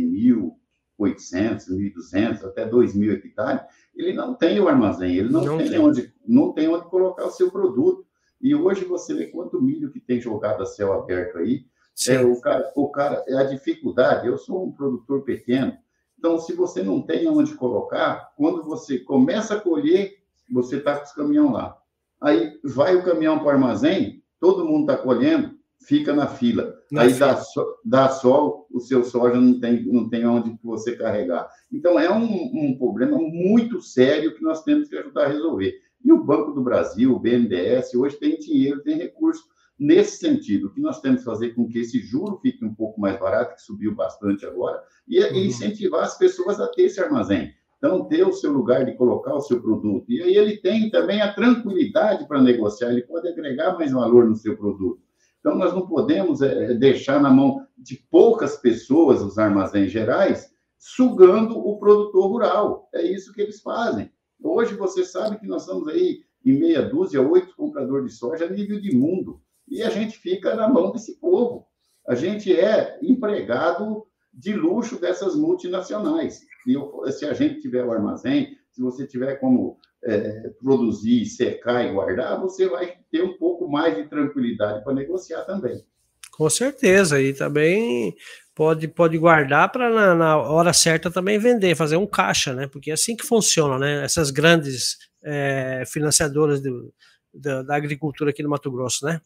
[0.97, 3.61] 1.800, 1.200, até 2.000 hectares,
[3.93, 7.25] ele não tem o armazém, ele não, não tem, tem, Onde, não tem onde colocar
[7.25, 8.05] o seu produto.
[8.41, 11.65] E hoje você vê quanto milho que tem jogado a céu aberto aí.
[12.07, 14.27] É, o, cara, o cara, é a dificuldade.
[14.27, 15.75] Eu sou um produtor pequeno,
[16.17, 20.16] então se você não tem onde colocar, quando você começa a colher,
[20.49, 21.77] você está com os caminhões lá.
[22.21, 26.75] Aí vai o caminhão para o armazém, todo mundo está colhendo, fica na fila.
[26.91, 27.27] Na aí fila.
[27.27, 31.47] Dá, so, dá sol, o seu soja não tem, não tem onde você carregar.
[31.71, 35.75] Então, é um, um problema muito sério que nós temos que ajudar a resolver.
[36.03, 39.43] E o Banco do Brasil, o BNDES, hoje tem dinheiro, tem recurso
[39.77, 40.67] nesse sentido.
[40.67, 43.55] O que nós temos que fazer com que esse juro fique um pouco mais barato,
[43.55, 45.35] que subiu bastante agora, e, uhum.
[45.35, 47.53] incentivar as pessoas a ter esse armazém.
[47.77, 50.11] Então, ter o seu lugar de colocar o seu produto.
[50.11, 54.35] E aí ele tem também a tranquilidade para negociar, ele pode agregar mais valor no
[54.35, 54.99] seu produto.
[55.39, 61.57] Então, nós não podemos é, deixar na mão de poucas pessoas os armazéns gerais, sugando
[61.57, 62.89] o produtor rural.
[62.93, 64.11] É isso que eles fazem.
[64.41, 68.49] Hoje, você sabe que nós estamos aí em meia dúzia, oito compradores de soja a
[68.49, 69.41] nível de mundo.
[69.67, 71.67] E a gente fica na mão desse povo.
[72.07, 74.07] A gente é empregado
[74.37, 76.41] de luxo dessas multinacionais.
[76.67, 81.91] E se a gente tiver o armazém, se você tiver como é, produzir, secar e
[81.91, 85.83] guardar, você vai ter um pouco mais de tranquilidade para negociar também.
[86.31, 88.15] Com certeza, e também
[88.53, 92.67] pode, pode guardar para na, na, hora certa também vender, fazer um caixa, né?
[92.67, 94.03] Porque é assim que funciona, né?
[94.03, 96.93] Essas grandes é, financiadoras do,
[97.33, 99.19] da, da, agricultura aqui no Mato Grosso, né?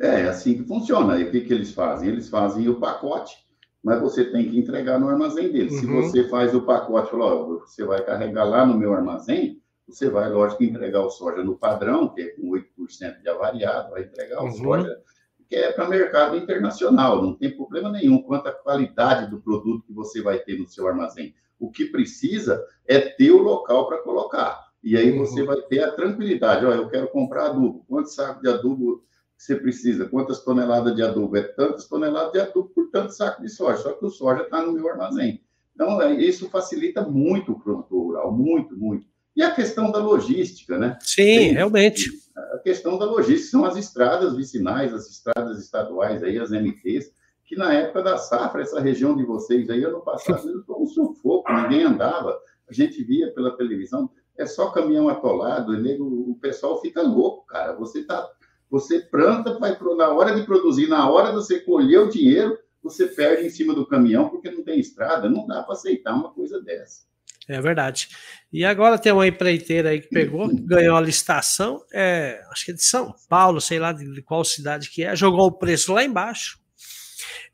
[0.00, 1.20] É, é assim que funciona.
[1.20, 2.08] E o que, que eles fazem?
[2.08, 3.43] Eles fazem o pacote
[3.84, 5.70] mas você tem que entregar no armazém dele.
[5.70, 5.78] Uhum.
[5.78, 7.14] Se você faz o pacote,
[7.60, 12.08] você vai carregar lá no meu armazém, você vai, lógico, entregar o soja no padrão,
[12.08, 14.52] que é com 8% de avariado, vai entregar o uhum.
[14.52, 14.98] soja,
[15.46, 19.92] que é para mercado internacional, não tem problema nenhum quanto à qualidade do produto que
[19.92, 21.34] você vai ter no seu armazém.
[21.60, 24.64] O que precisa é ter o local para colocar.
[24.82, 25.46] E aí você uhum.
[25.46, 26.64] vai ter a tranquilidade.
[26.64, 27.84] Olha, eu quero comprar adubo.
[27.86, 29.04] Quantos sacos de adubo
[29.44, 30.08] você precisa?
[30.08, 31.36] Quantas toneladas de adubo?
[31.36, 33.82] É tantas toneladas de adubo por tanto saco de soja.
[33.82, 35.42] Só que o soja está no meu armazém.
[35.74, 39.06] Então, é, isso facilita muito o produtor rural, muito, muito.
[39.36, 40.96] E a questão da logística, né?
[41.00, 42.10] Sim, Tem, realmente.
[42.54, 47.12] A questão da logística são as estradas vicinais, as estradas estaduais, aí, as MTs,
[47.44, 51.52] que na época da safra, essa região de vocês aí, ano passado, foi um sufoco,
[51.52, 52.38] ninguém andava.
[52.68, 57.74] A gente via pela televisão, é só caminhão atolado, o pessoal fica louco, cara.
[57.74, 58.26] Você está
[58.70, 63.06] você planta, vai na hora de produzir, na hora de você colher o dinheiro, você
[63.06, 65.28] perde em cima do caminhão porque não tem estrada.
[65.28, 67.04] Não dá para aceitar uma coisa dessa.
[67.48, 68.08] É verdade.
[68.52, 72.74] E agora tem uma empreiteira aí que pegou, ganhou a licitação, é, acho que é
[72.74, 76.58] de São Paulo, sei lá de qual cidade que é, jogou o preço lá embaixo.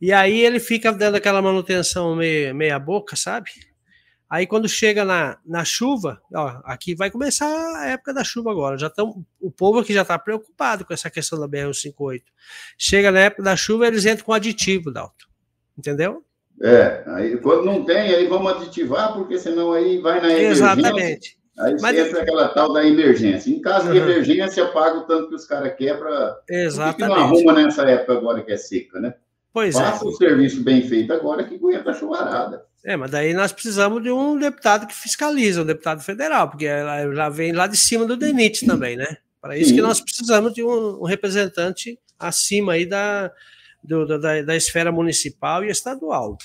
[0.01, 3.51] E aí ele fica dando aquela manutenção meia, meia boca, sabe?
[4.31, 7.49] Aí quando chega na, na chuva, ó, aqui vai começar
[7.81, 8.79] a época da chuva agora.
[8.79, 12.23] Já tão, o povo aqui já está preocupado com essa questão da BR-158.
[12.79, 15.27] Chega na época da chuva, eles entram com aditivo, Dalton.
[15.77, 16.25] Entendeu?
[16.63, 20.51] É, aí quando não tem, aí vamos aditivar, porque senão aí vai na emergência.
[20.53, 21.39] Exatamente.
[21.59, 21.99] Aí Mas...
[21.99, 23.51] entra aquela tal da emergência.
[23.51, 23.95] Em caso uhum.
[23.95, 26.41] de emergência, paga o tanto que os caras querem para.
[26.49, 26.97] Exatamente.
[26.97, 29.13] Que não arruma nessa época agora que é seca, né?
[29.53, 29.83] Pois é.
[29.83, 30.09] Faça é.
[30.09, 32.70] o serviço bem feito agora que aguenta a chuvarada.
[32.85, 37.15] É, mas daí nós precisamos de um deputado que fiscaliza, um deputado federal, porque ela
[37.15, 39.19] já vem lá de cima do DENIT também, né?
[39.41, 43.31] Para isso que nós precisamos de um, um representante acima aí da,
[43.83, 46.37] do, da, da, esfera municipal e estadual.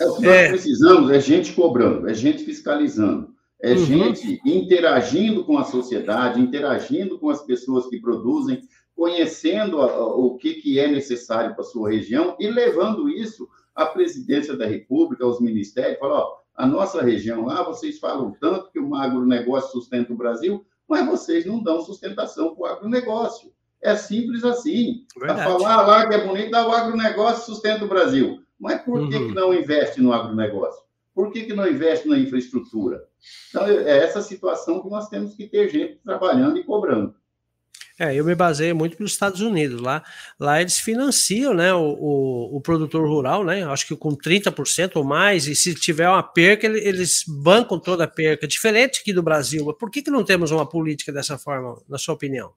[0.00, 0.48] É, o que nós é.
[0.48, 3.28] precisamos é gente cobrando, é gente fiscalizando,
[3.62, 3.84] é uhum.
[3.84, 8.62] gente interagindo com a sociedade, interagindo com as pessoas que produzem,
[8.96, 13.48] conhecendo a, a, o que, que é necessário para a sua região e levando isso
[13.74, 18.70] à presidência da República, aos ministérios, falar, ó, a nossa região lá, vocês falam tanto
[18.70, 23.52] que o agronegócio sustenta o Brasil, mas vocês não dão sustentação para o agronegócio.
[23.82, 25.04] É simples assim.
[25.18, 28.42] Para falar lá que é bonito, o agronegócio sustenta o Brasil.
[28.58, 29.10] Mas por uhum.
[29.10, 30.82] que, que não investe no agronegócio?
[31.14, 33.04] Por que, que não investe na infraestrutura?
[33.48, 37.14] Então, é essa situação que nós temos que ter gente trabalhando e cobrando.
[37.98, 39.80] É, eu me baseio muito nos Estados Unidos.
[39.80, 40.02] Lá,
[40.38, 43.64] lá eles financiam né, o, o, o produtor rural, né?
[43.64, 48.08] Acho que com 30% ou mais, e se tiver uma perca, eles bancam toda a
[48.08, 49.72] perca, diferente aqui do Brasil.
[49.74, 52.52] Por que, que não temos uma política dessa forma, na sua opinião?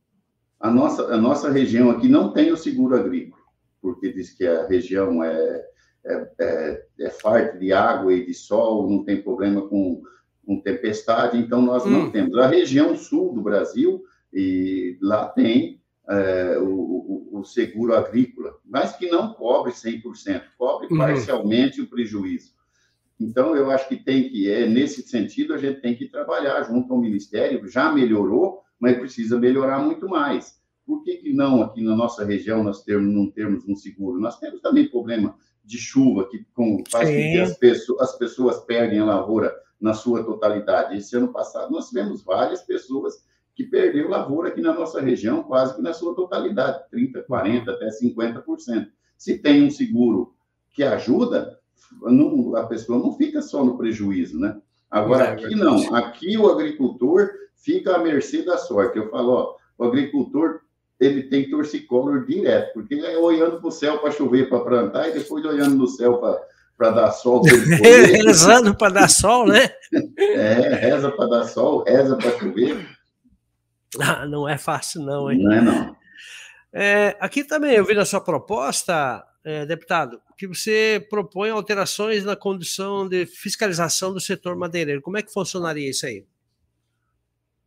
[0.60, 3.44] A nossa, a nossa região aqui não tem o seguro agrícola,
[3.80, 5.64] porque diz que a região é,
[6.04, 10.02] é, é, é farta de água e de sol, não tem problema com,
[10.44, 11.92] com tempestade, então nós hum.
[11.92, 12.36] não temos.
[12.40, 19.10] A região sul do Brasil e lá tem é, o, o, seguro agrícola, mas que
[19.10, 20.98] não cobre 100%, cobre uhum.
[20.98, 22.56] parcialmente o prejuízo.
[23.20, 26.94] Então, eu acho que tem que, é, nesse sentido, a gente tem que trabalhar junto
[26.94, 30.58] ao Ministério, já melhorou, mas precisa melhorar muito mais.
[30.86, 34.20] Por que, que não aqui na nossa região nós termos, não temos um seguro?
[34.20, 35.36] Nós temos também problema
[35.66, 39.94] de chuva, que com, faz com que as pessoas, as pessoas perdem a lavoura na
[39.94, 40.96] sua totalidade.
[40.96, 43.26] Esse ano passado nós tivemos várias pessoas
[43.58, 47.88] que perdeu lavoura aqui na nossa região quase que na sua totalidade, 30%, 40%, até
[47.88, 48.88] 50%.
[49.18, 50.36] Se tem um seguro
[50.70, 51.58] que ajuda,
[52.04, 54.56] não, a pessoa não fica só no prejuízo, né?
[54.92, 55.96] Agora, é, aqui não.
[55.96, 59.00] Aqui o agricultor fica à mercê da sorte.
[59.00, 60.60] Eu falo, ó, o agricultor
[61.00, 65.10] ele tem torcicolor direto, porque ele é olhando para o céu para chover, para plantar,
[65.10, 66.22] e depois olhando no céu
[66.78, 67.42] para dar sol.
[68.22, 69.68] Rezando para dar sol, né?
[70.16, 72.97] é, reza para dar sol, reza para chover.
[74.02, 75.42] Ah, não é fácil, não, hein?
[75.42, 75.96] Não é, não.
[76.74, 82.36] É, aqui também eu vi na sua proposta, é, deputado, que você propõe alterações na
[82.36, 85.02] condição de fiscalização do setor madeireiro.
[85.02, 86.26] Como é que funcionaria isso aí?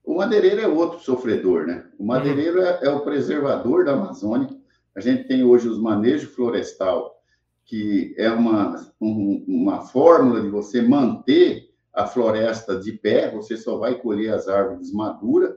[0.05, 1.87] O madeireiro é outro sofredor, né?
[1.99, 2.67] O madeireiro uhum.
[2.67, 4.49] é, é, o preservador da Amazônia.
[4.95, 7.21] A gente tem hoje os manejos florestal,
[7.65, 13.79] que é uma, um, uma fórmula de você manter a floresta de pé, você só
[13.79, 15.57] vai colher as árvores maduras,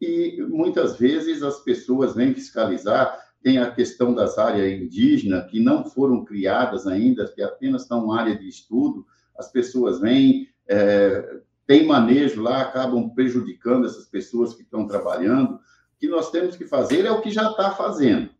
[0.00, 3.24] e muitas vezes as pessoas vêm fiscalizar.
[3.42, 8.36] Tem a questão das áreas indígenas que não foram criadas ainda, que apenas estão área
[8.36, 9.06] de estudo.
[9.38, 15.54] As pessoas vêm, é, tem manejo lá, acabam prejudicando essas pessoas que estão trabalhando.
[15.54, 15.60] O
[15.98, 18.30] que nós temos que fazer é o que já está fazendo.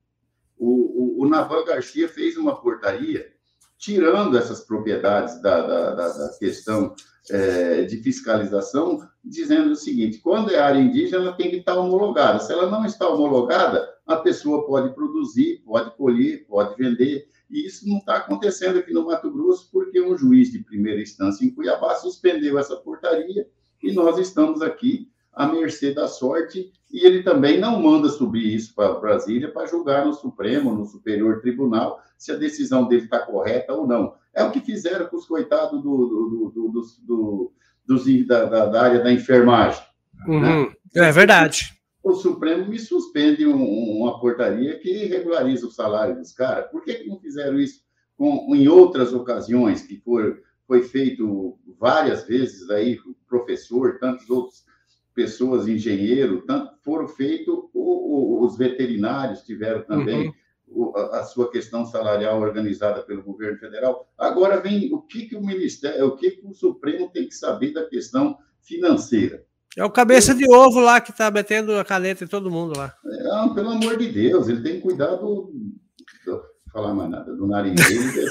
[0.58, 3.34] O, o, o Navan Garcia fez uma portaria
[3.78, 6.94] tirando essas propriedades da, da, da, da questão
[7.30, 12.38] é, de fiscalização, dizendo o seguinte: quando é área indígena, ela tem que estar homologada.
[12.40, 17.28] Se ela não está homologada, a pessoa pode produzir, pode colher, pode vender.
[17.50, 21.44] E isso não está acontecendo aqui no Mato Grosso, porque um juiz de primeira instância
[21.44, 23.48] em Cuiabá suspendeu essa portaria
[23.82, 26.72] e nós estamos aqui à mercê da sorte.
[26.90, 31.40] E ele também não manda subir isso para Brasília para julgar no Supremo, no Superior
[31.40, 34.14] Tribunal, se a decisão dele está correta ou não.
[34.36, 37.52] É o que fizeram com os coitados do, do, do,
[37.86, 39.82] dos, da, da, área da enfermagem.
[40.28, 40.40] Uhum.
[40.40, 40.72] Né?
[40.94, 41.74] É verdade.
[42.02, 46.70] O Supremo me suspende um, uma portaria que regulariza o salário dos caras.
[46.70, 47.80] Por que, que não fizeram isso
[48.14, 54.66] com, em outras ocasiões, que for, foi feito várias vezes aí, o professor, tantas outras
[55.14, 60.26] pessoas, engenheiro, tanto foram feitos, os veterinários tiveram também.
[60.26, 60.34] Uhum
[61.12, 64.08] a sua questão salarial organizada pelo governo federal.
[64.18, 67.72] Agora vem o que, que o Ministério, o que, que o Supremo tem que saber
[67.72, 69.44] da questão financeira.
[69.76, 72.94] É o cabeça de ovo lá que está metendo a caneta em todo mundo lá.
[73.04, 75.52] É, pelo amor de Deus, ele tem que cuidar do.
[76.26, 76.40] Não
[76.72, 78.30] falar mais nada, do nariz dele.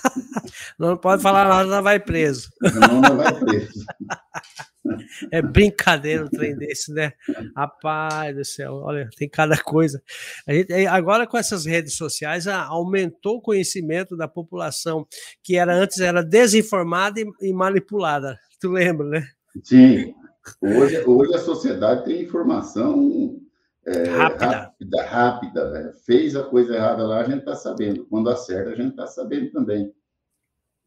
[0.78, 2.50] não pode falar nada, não vai preso.
[2.60, 3.84] Não, não vai preso.
[5.30, 7.12] É brincadeira um trem desse, né?
[7.56, 10.02] Rapaz do céu, olha, tem cada coisa.
[10.46, 15.06] A gente, agora com essas redes sociais aumentou o conhecimento da população
[15.42, 18.38] que era antes era desinformada e, e manipulada.
[18.60, 19.28] Tu lembra, né?
[19.62, 20.14] Sim.
[20.60, 23.40] Hoje, hoje a sociedade tem informação
[23.86, 25.92] é, rápida, rápida, rápida né?
[26.04, 28.04] fez a coisa errada lá, a gente está sabendo.
[28.06, 29.92] Quando acerta, a gente está sabendo também.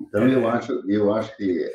[0.01, 0.33] Então, é.
[0.33, 1.65] eu, acho, eu acho que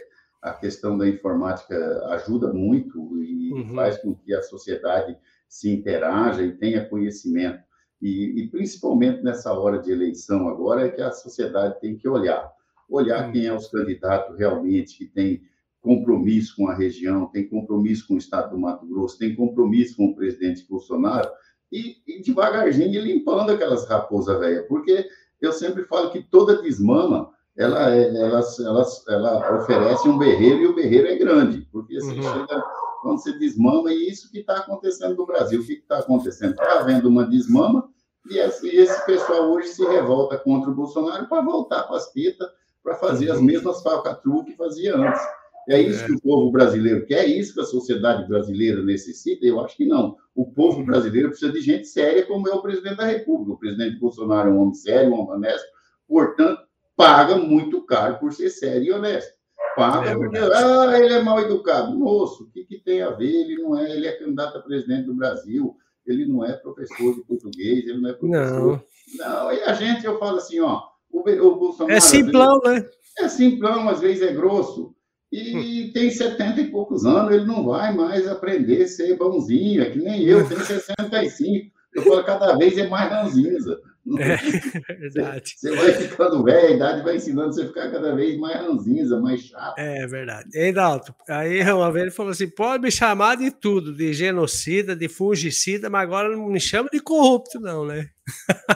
[0.44, 3.74] a questão da informática ajuda muito e uhum.
[3.74, 5.16] faz com que a sociedade
[5.48, 7.64] se interaja e tenha conhecimento.
[8.00, 12.52] E, e, principalmente nessa hora de eleição agora é que a sociedade tem que olhar,
[12.90, 13.32] olhar uhum.
[13.32, 15.42] quem é os candidatos realmente que tem
[15.80, 20.08] compromisso com a região, tem compromisso com o estado do Mato Grosso, tem compromisso com
[20.08, 21.30] o presidente Bolsonaro
[21.72, 25.08] e, e devagarzinho limpando aquelas raposas velhas, porque
[25.40, 30.74] eu sempre falo que toda desmama ela, ela, ela, ela oferece um berreiro e o
[30.74, 32.22] berreiro é grande, porque assim, uhum.
[32.22, 32.64] chega,
[33.00, 35.60] quando você desmama, e isso que está acontecendo no Brasil.
[35.60, 36.52] O que está acontecendo?
[36.52, 37.88] Está havendo uma desmama,
[38.30, 42.48] e esse, esse, pessoal hoje se revolta contra o Bolsonaro para voltar para as pitas,
[42.82, 43.44] para fazer as uhum.
[43.44, 45.20] mesmas falcatruas que fazia antes.
[45.68, 46.06] É isso é.
[46.06, 49.46] que o povo brasileiro quer, é isso que a sociedade brasileira necessita?
[49.46, 50.16] Eu acho que não.
[50.34, 50.86] O povo uhum.
[50.86, 53.52] brasileiro precisa de gente séria, como é o presidente da República.
[53.52, 55.66] O presidente Bolsonaro é um homem sério, um homem honesto,
[56.08, 56.63] portanto,
[56.96, 59.32] paga muito caro por ser sério e honesto.
[59.76, 61.98] Paga é porque, ah, ele é mal educado.
[61.98, 63.32] Moço, o que, que tem a ver?
[63.32, 65.76] Ele não é, ele é candidato a presidente do Brasil,
[66.06, 68.84] ele não é professor de português, ele não é professor.
[69.16, 71.96] Não, não e a gente, eu falo assim, ó, o, o Bolsonaro.
[71.96, 72.90] É simplão, vezes, né?
[73.18, 74.94] É simplão, às vezes é grosso.
[75.32, 75.92] E hum.
[75.92, 79.98] tem 70 e poucos anos, ele não vai mais aprender a ser bonzinho, é que
[79.98, 81.74] nem eu, tenho 65.
[81.94, 83.80] Eu falo, cada vez é mais ranzinza.
[84.18, 84.36] É,
[85.08, 85.54] verdade.
[85.56, 89.18] Você, vai ficando velho, a idade vai ensinando você a ficar cada vez mais ranzinza,
[89.20, 89.78] mais chato.
[89.78, 90.48] É verdade.
[90.54, 95.08] Edalto, aí uma vez ele falou assim: pode me chamar de tudo, de genocida, de
[95.08, 98.08] fungicida, mas agora não me chama de corrupto, não, né?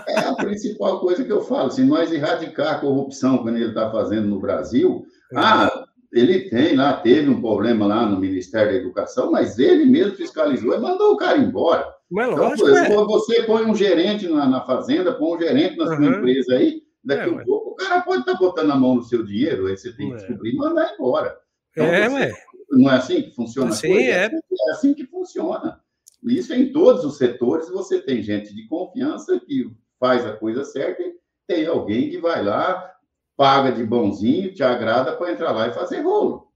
[0.09, 1.70] É a principal coisa que eu falo.
[1.70, 5.39] Se nós erradicar a corrupção que ele está fazendo no Brasil, é.
[5.39, 10.16] ah, ele tem lá, teve um problema lá no Ministério da Educação, mas ele mesmo
[10.16, 11.97] fiscalizou e mandou o cara embora.
[12.11, 12.88] Mas então, lógico, é.
[12.88, 16.14] Você põe um gerente na, na, fazenda, põe um gerente na sua uhum.
[16.14, 18.96] empresa aí, daqui a é, um pouco o cara pode estar tá botando a mão
[18.96, 21.38] no seu dinheiro, aí você tem que descobrir e mandar embora.
[21.70, 22.32] Então, é, você,
[22.70, 24.11] Não é assim que funciona assim, coisa?
[24.11, 24.24] É.
[24.26, 25.80] é assim que funciona.
[26.24, 31.02] Isso em todos os setores, você tem gente de confiança que faz a coisa certa
[31.02, 31.14] e
[31.46, 32.92] tem alguém que vai lá,
[33.36, 36.47] paga de bonzinho, te agrada para entrar lá e fazer rolo.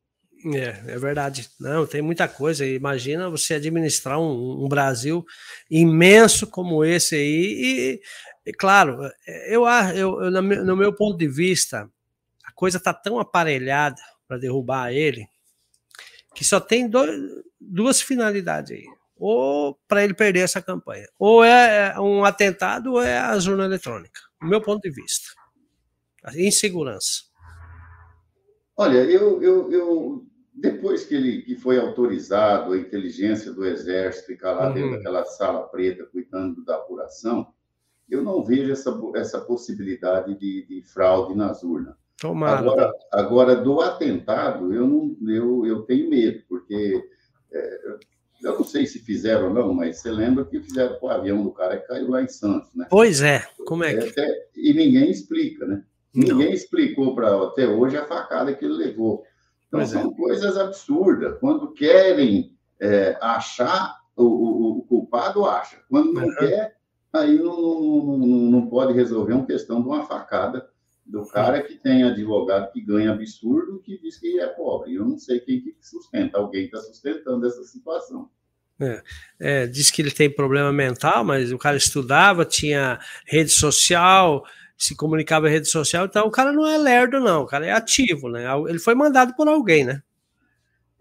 [0.44, 1.48] É, é verdade.
[1.60, 2.66] Não, tem muita coisa.
[2.66, 5.24] Imagina você administrar um, um Brasil
[5.70, 8.00] imenso como esse aí.
[8.44, 8.98] E, e claro,
[9.46, 11.88] eu, eu, eu, no meu ponto de vista,
[12.44, 15.26] a coisa está tão aparelhada para derrubar ele
[16.34, 16.90] que só tem
[17.60, 18.84] duas finalidades aí.
[19.16, 21.06] Ou para ele perder essa campanha.
[21.18, 24.20] Ou é um atentado ou é a zona eletrônica.
[24.40, 25.28] No meu ponto de vista.
[26.24, 27.22] A insegurança.
[28.76, 34.52] Olha, eu, eu, eu depois que ele que foi autorizado a inteligência do exército ficar
[34.52, 34.74] lá uhum.
[34.74, 37.48] dentro daquela sala preta cuidando da apuração,
[38.08, 41.94] eu não vejo essa, essa possibilidade de, de fraude nas urnas.
[42.20, 42.58] Tomara.
[42.58, 47.02] Agora, agora, do atentado, eu, não, eu, eu tenho medo, porque
[47.50, 47.78] é,
[48.44, 51.42] eu não sei se fizeram ou não, mas você lembra que fizeram com o avião
[51.42, 52.86] do cara que caiu lá em Santos, né?
[52.90, 54.08] Pois é, como é que...
[54.10, 55.82] Até, e ninguém explica, né?
[56.14, 56.36] Não.
[56.36, 59.24] Ninguém explicou para até hoje a facada que ele levou.
[59.72, 60.14] Então, pois são é.
[60.14, 61.38] coisas absurdas.
[61.40, 65.78] Quando querem é, achar, o, o, o, culpado acha.
[65.88, 66.34] Quando não uhum.
[66.36, 66.76] quer,
[67.10, 70.68] aí não, não, não, pode resolver uma questão de uma facada
[71.06, 74.94] do cara que tem advogado que ganha absurdo que diz que é pobre.
[74.94, 76.38] Eu não sei quem que sustenta.
[76.38, 78.28] Alguém está sustentando essa situação.
[78.78, 79.02] É,
[79.40, 84.44] é, diz que ele tem problema mental, mas o cara estudava, tinha rede social,
[84.76, 87.72] se comunicava em rede social, então o cara não é lerdo, não, o cara é
[87.72, 88.44] ativo, né?
[88.68, 90.02] Ele foi mandado por alguém, né?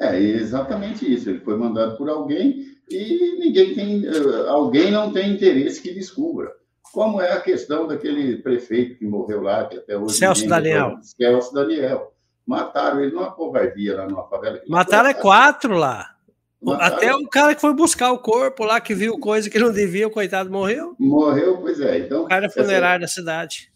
[0.01, 1.29] É exatamente isso.
[1.29, 6.51] Ele foi mandado por alguém e ninguém tem, eh, alguém não tem interesse que descubra.
[6.91, 10.15] Como é a questão daquele prefeito que morreu lá, que até hoje.
[10.15, 10.97] Celso Daniel.
[11.01, 12.13] Celso Daniel.
[12.45, 14.59] Mataram ele numa covardia lá numa favela.
[14.67, 16.15] Mataram é quatro lá.
[16.61, 16.95] Mataram...
[16.95, 20.07] Até o cara que foi buscar o corpo lá, que viu coisa que não devia,
[20.07, 20.95] o coitado morreu.
[20.99, 21.99] Morreu, pois é.
[21.99, 23.15] Então, o cara é funerário essa...
[23.15, 23.71] da cidade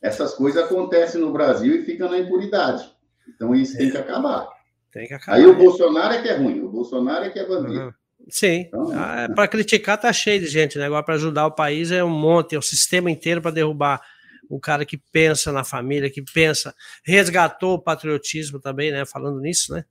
[0.00, 2.90] essas coisas acontecem no Brasil e ficam na impunidade.
[3.28, 3.78] Então isso é.
[3.78, 4.48] tem que acabar.
[4.92, 5.36] Tem que acabar.
[5.36, 7.84] Aí o Bolsonaro é que é ruim, o Bolsonaro é que é bandido.
[7.84, 7.92] Uhum.
[8.28, 10.86] Sim, então, ah, é, para criticar tá cheio de gente, né?
[10.86, 14.00] Agora para ajudar o país é um monte, é o sistema inteiro para derrubar
[14.48, 19.04] o cara que pensa na família, que pensa, resgatou o patriotismo também, né?
[19.06, 19.84] Falando nisso, né?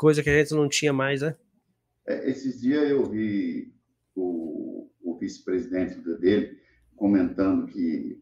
[0.00, 1.36] Coisa que a gente não tinha mais, né?
[2.08, 3.70] É, esses dias eu vi
[4.14, 6.58] o, o vice-presidente dele
[6.96, 8.18] comentando que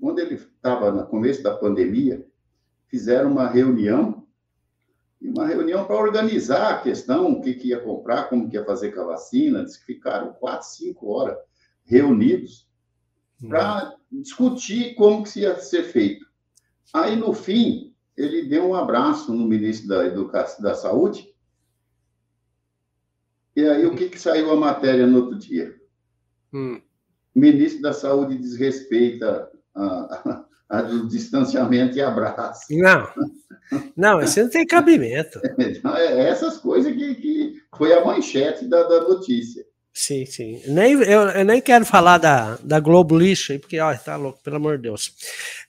[0.00, 2.26] quando ele estava no começo da pandemia,
[2.88, 4.26] fizeram uma reunião
[5.20, 8.64] E uma reunião para organizar a questão, o que, que ia comprar, como que ia
[8.64, 9.64] fazer com a vacina.
[9.64, 11.36] Diz que ficaram quatro, cinco horas
[11.84, 12.66] reunidos
[13.46, 16.24] para discutir como que ia ser feito.
[16.94, 21.28] Aí, no fim, ele deu um abraço no ministro da Educação da Saúde.
[23.54, 25.74] E aí, o que, que saiu a matéria no outro dia?
[26.52, 26.80] Hum.
[27.34, 32.66] O ministro da Saúde desrespeita a, a, o distanciamento e abraço.
[32.70, 33.08] Não,
[33.96, 35.40] não, isso não tem cabimento.
[35.58, 39.64] Então, é essas coisas que, que foi a manchete da, da notícia.
[39.92, 40.62] Sim, sim.
[40.66, 44.42] Nem, eu, eu, nem quero falar da, da Globo Lixo aí, porque, ó, tá louco,
[44.42, 45.10] pelo amor de Deus.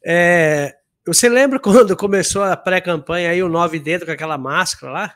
[0.05, 0.75] É,
[1.07, 5.15] você lembra quando começou a pré-campanha aí, o Nove Dedo com aquela máscara lá?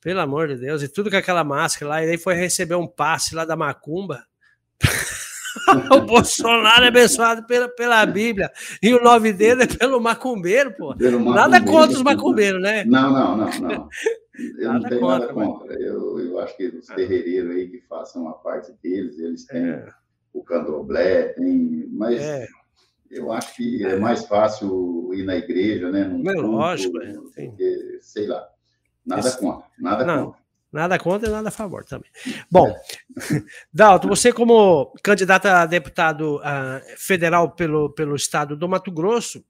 [0.00, 2.88] Pelo amor de Deus, e tudo com aquela máscara lá, e aí foi receber um
[2.88, 4.24] passe lá da Macumba.
[5.92, 8.50] o Bolsonaro é abençoado pela, pela Bíblia.
[8.82, 10.94] E o nove dedo é pelo macumbeiro, pô.
[10.96, 12.84] Pelo macumbeiro, nada contra os macumbeiros, né?
[12.84, 13.88] Não, não, não, não.
[14.58, 15.74] Eu não tenho contra, nada contra.
[15.74, 19.86] Eu, eu acho que os terreireiros aí que façam a parte deles, eles têm é.
[20.32, 21.86] o candomblé, tem.
[21.92, 22.48] Mas é.
[23.12, 26.04] Eu acho que é mais fácil ir na igreja, né?
[26.04, 27.12] Num é lógico, é.
[27.12, 28.48] Porque, sei lá.
[29.04, 29.38] Nada Isso.
[29.38, 30.26] contra, nada não.
[30.26, 30.42] contra.
[30.72, 32.10] Nada contra e nada a favor também.
[32.50, 32.74] Bom,
[33.70, 39.44] Dalton, você como candidato a deputado uh, federal pelo, pelo estado do Mato Grosso,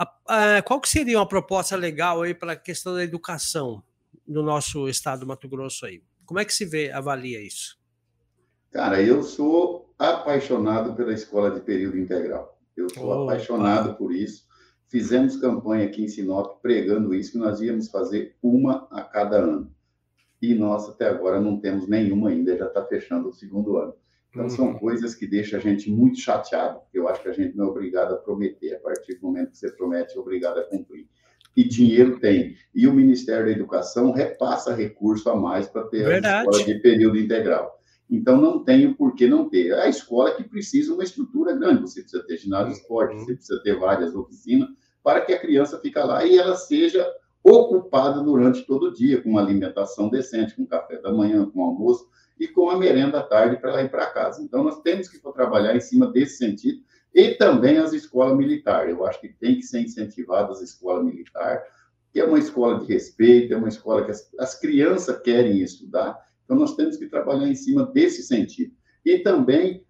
[0.00, 3.80] uh, qual que seria uma proposta legal aí para a questão da educação
[4.26, 6.02] no nosso estado do Mato Grosso aí?
[6.24, 7.78] Como é que se vê, avalia isso?
[8.72, 12.58] Cara, eu sou apaixonado pela escola de período integral.
[12.76, 14.46] Eu sou oh, apaixonado por isso.
[14.88, 19.74] Fizemos campanha aqui em Sinop pregando isso, que nós íamos fazer uma a cada ano
[20.40, 23.94] e nós até agora não temos nenhuma ainda, já está fechando o segundo ano.
[24.30, 24.50] Então, uhum.
[24.50, 27.66] são coisas que deixam a gente muito chateado, porque eu acho que a gente não
[27.66, 28.74] é obrigado a prometer.
[28.74, 31.08] A partir do momento que você promete, é obrigado a cumprir.
[31.56, 32.54] E dinheiro tem.
[32.74, 36.48] E o Ministério da Educação repassa recurso a mais para ter Verdade.
[36.48, 37.75] a escola de período integral.
[38.08, 39.74] Então, não tem o porquê não ter.
[39.74, 41.82] A escola que precisa uma estrutura grande.
[41.82, 44.68] Você precisa ter ginásio de esporte, você precisa ter várias oficinas,
[45.02, 47.06] para que a criança fique lá e ela seja
[47.42, 52.08] ocupada durante todo o dia, com uma alimentação decente, com café da manhã, com almoço
[52.38, 54.42] e com a merenda à tarde para ela ir para casa.
[54.42, 56.80] Então, nós temos que trabalhar em cima desse sentido
[57.14, 58.90] e também as escolas militares.
[58.90, 61.62] Eu acho que tem que ser incentivadas as escolas militares,
[62.12, 66.18] que é uma escola de respeito, é uma escola que as, as crianças querem estudar.
[66.46, 68.72] Então, nós temos que trabalhar em cima desse sentido.
[69.04, 69.84] E também,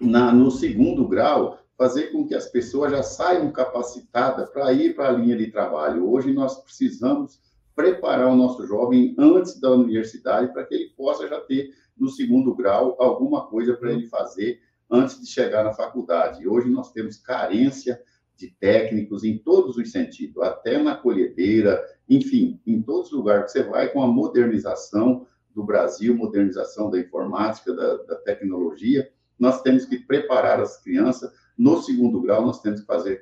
[0.00, 5.08] na, no segundo grau, fazer com que as pessoas já saiam capacitadas para ir para
[5.08, 6.08] a linha de trabalho.
[6.08, 7.40] Hoje nós precisamos
[7.74, 12.54] preparar o nosso jovem antes da universidade para que ele possa já ter no segundo
[12.54, 14.60] grau alguma coisa para ele fazer
[14.90, 16.46] antes de chegar na faculdade.
[16.46, 18.00] Hoje nós temos carência
[18.36, 23.58] de técnicos em todos os sentidos, até na colhedeira, enfim, em todos os lugares que
[23.58, 29.84] você vai com a modernização do Brasil, modernização da informática, da, da tecnologia, nós temos
[29.84, 33.20] que preparar as crianças no segundo grau, nós temos que fazer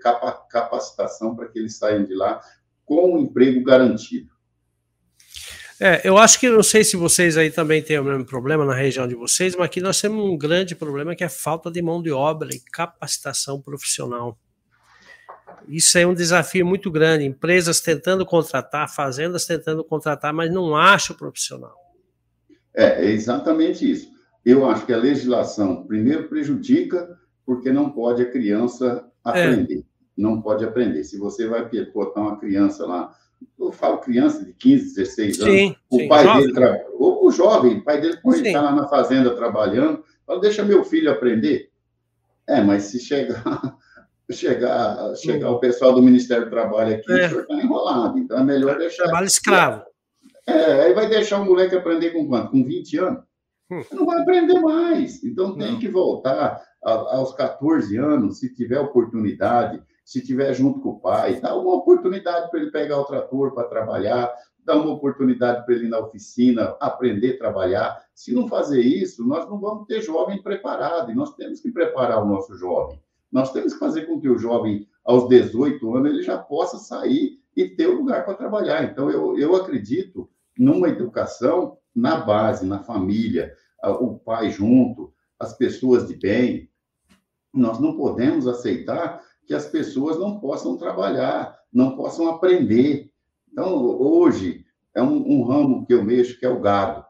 [0.49, 2.41] capacitação para que eles saiam de lá
[2.85, 4.33] com um emprego garantido.
[5.81, 8.75] É, eu acho que não sei se vocês aí também têm o mesmo problema na
[8.75, 11.83] região de vocês, mas aqui nós temos um grande problema que é a falta de
[11.83, 14.39] mão de obra e capacitação profissional.
[15.67, 17.25] Isso é um desafio muito grande.
[17.25, 21.82] Empresas tentando contratar, fazendas tentando contratar, mas não acham profissional.
[22.75, 24.11] É, é exatamente isso.
[24.45, 29.79] Eu acho que a legislação, primeiro, prejudica porque não pode a criança aprender.
[29.79, 29.83] É.
[30.17, 31.05] Não pode aprender.
[31.05, 33.15] Se você vai botar uma criança lá,
[33.59, 36.53] eu falo criança de 15, 16 anos, sim, o sim, pai jovem.
[36.53, 40.65] dele, ou o jovem, o pai dele pode estar lá na fazenda trabalhando, fala, deixa
[40.65, 41.71] meu filho aprender.
[42.47, 43.77] É, mas se chegar
[44.31, 47.27] chegar, chegar o pessoal do Ministério do Trabalho aqui, é.
[47.27, 48.19] o senhor está enrolado.
[48.19, 49.05] Então é melhor deixar.
[49.05, 49.83] Trabalho escravo.
[50.47, 52.51] É, aí vai deixar o moleque aprender com quanto?
[52.51, 53.23] Com 20 anos?
[53.71, 53.83] Hum.
[53.93, 55.23] Não vai aprender mais.
[55.25, 55.79] Então tem Não.
[55.79, 61.57] que voltar aos 14 anos, se tiver oportunidade, se tiver junto com o pai, dá
[61.57, 64.33] uma oportunidade para ele pegar o trator para trabalhar,
[64.65, 68.05] dá uma oportunidade para ele ir na oficina, aprender a trabalhar.
[68.15, 72.23] Se não fazer isso, nós não vamos ter jovem preparado, e nós temos que preparar
[72.23, 73.01] o nosso jovem.
[73.31, 77.41] Nós temos que fazer com que o jovem, aos 18 anos, ele já possa sair
[77.57, 78.85] e ter um lugar para trabalhar.
[78.85, 80.29] Então, eu, eu acredito
[80.59, 86.71] numa educação na base, na família, o pai junto, as pessoas de bem,
[87.53, 93.11] nós não podemos aceitar que as pessoas não possam trabalhar, não possam aprender.
[93.51, 97.05] Então, hoje, é um, um ramo que eu mexo, que é o gado.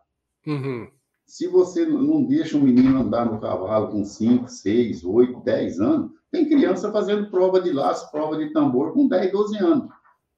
[0.47, 0.89] Uhum.
[1.25, 6.11] Se você não deixa um menino andar no cavalo com 5, 6, 8, 10 anos,
[6.31, 9.89] tem criança fazendo prova de laço, prova de tambor com 10, 12 anos.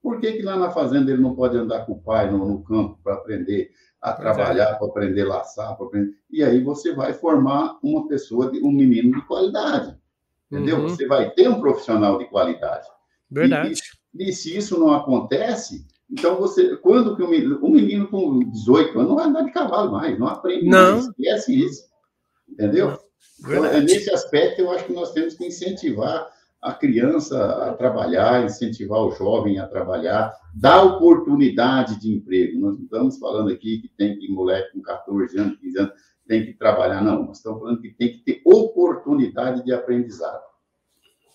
[0.04, 2.62] Por que, que lá na fazenda ele não pode andar com o pai no, no
[2.62, 3.70] campo para aprender
[4.02, 6.12] a trabalhar, para aprender a laçar, aprender...
[6.30, 9.96] E aí você vai formar uma pessoa, de, um menino de qualidade.
[10.52, 10.76] Entendeu?
[10.76, 10.90] Uhum.
[10.90, 12.86] Você vai ter um profissional de qualidade.
[13.30, 13.80] Verdade.
[14.14, 18.40] E, e, se isso não acontece, então você, quando que um menino, um menino com
[18.40, 20.96] 18 anos não vai andar de cavalo mais, não aprende não.
[20.96, 21.84] mais, esquece isso.
[22.46, 22.98] Entendeu?
[23.40, 26.30] Então, é nesse aspecto eu acho que nós temos que incentivar
[26.64, 32.58] a criança a trabalhar, incentivar o jovem a trabalhar, dar oportunidade de emprego.
[32.58, 35.92] Nós não estamos falando aqui que tem que moleque com 14 anos, 15 anos,
[36.26, 37.26] tem que trabalhar, não.
[37.26, 40.40] Nós estamos falando que tem que ter oportunidade de aprendizado.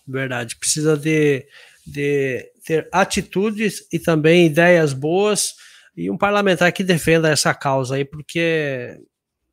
[0.04, 0.56] Verdade.
[0.56, 1.46] Precisa de,
[1.86, 5.54] de ter atitudes e também ideias boas
[5.96, 8.98] e um parlamentar que defenda essa causa aí, porque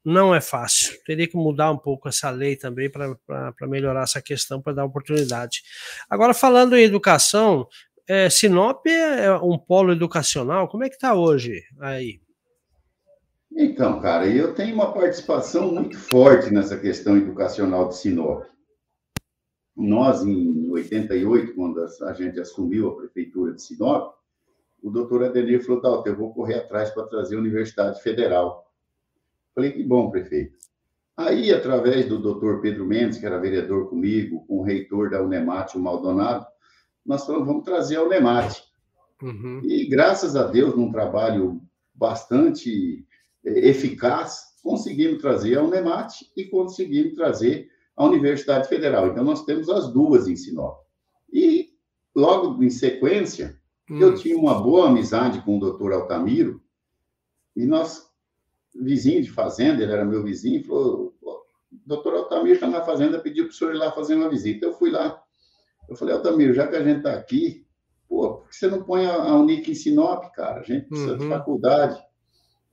[0.07, 0.97] não é fácil.
[1.03, 5.61] Teria que mudar um pouco essa lei também para melhorar essa questão, para dar oportunidade.
[6.09, 7.67] Agora, falando em educação,
[8.07, 12.21] é, Sinop é um polo educacional, como é que está hoje aí?
[13.51, 18.45] Então, cara, eu tenho uma participação muito forte nessa questão educacional de Sinop.
[19.75, 24.15] Nós, em 88, quando a gente assumiu a prefeitura de Sinop,
[24.81, 28.66] o doutor Adenir falou, eu vou correr atrás para trazer a Universidade Federal
[29.57, 30.55] Falei, que bom, prefeito.
[31.17, 35.75] Aí, através do doutor Pedro Mendes, que era vereador comigo, com o reitor da Unemate,
[35.75, 36.45] o Maldonado,
[37.03, 38.61] nós falamos, vamos trazer a Unemate.
[39.19, 39.61] Uhum.
[39.63, 41.59] E, graças a Deus, num trabalho
[41.91, 43.03] bastante
[43.43, 49.07] é, eficaz, conseguimos trazer a Unemate e conseguimos trazer a Universidade Federal.
[49.07, 50.77] Então, nós temos as duas em Sinop.
[51.33, 51.71] E,
[52.15, 53.97] logo em sequência, uhum.
[53.97, 56.61] eu tinha uma boa amizade com o doutor Altamiro,
[57.55, 58.06] e nós
[58.81, 61.13] vizinho de fazenda, ele era meu vizinho, falou:
[61.85, 64.65] doutor Altamiro está na fazenda, pediu para o senhor ir lá fazer uma visita.
[64.65, 65.21] Eu fui lá.
[65.87, 67.65] Eu falei: Altamiro, já que a gente está aqui,
[68.07, 70.61] pô, por que você não põe a, Unic em Sinop, cara?
[70.61, 71.17] A gente precisa uhum.
[71.17, 72.01] de faculdade.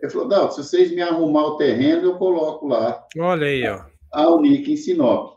[0.00, 3.04] Ele falou: não, se vocês me arrumar o terreno, eu coloco lá.
[3.18, 3.84] Olha aí, ó.
[4.12, 5.34] A Unic em Sinop.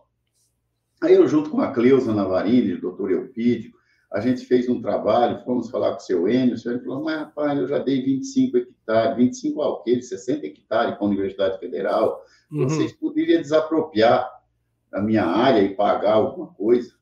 [1.01, 3.72] Aí eu, junto com a Cleusa Navarini, o doutor Eupídio,
[4.11, 7.03] a gente fez um trabalho, fomos falar com o seu Enio, o seu Enio falou,
[7.03, 12.23] mas rapaz, eu já dei 25 hectares, 25 alqueires, 60 hectares para a Universidade Federal,
[12.51, 12.67] uhum.
[12.67, 14.29] vocês poderiam desapropriar
[14.93, 16.95] a minha área e pagar alguma coisa.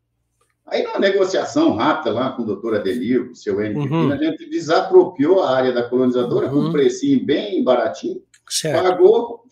[0.66, 4.12] Aí, numa negociação rápida lá com o doutor Adelio, com o seu Enio uhum.
[4.12, 6.64] a gente desapropriou a área da colonizadora uhum.
[6.64, 8.82] com um precinho bem baratinho, certo.
[8.82, 9.44] pagou,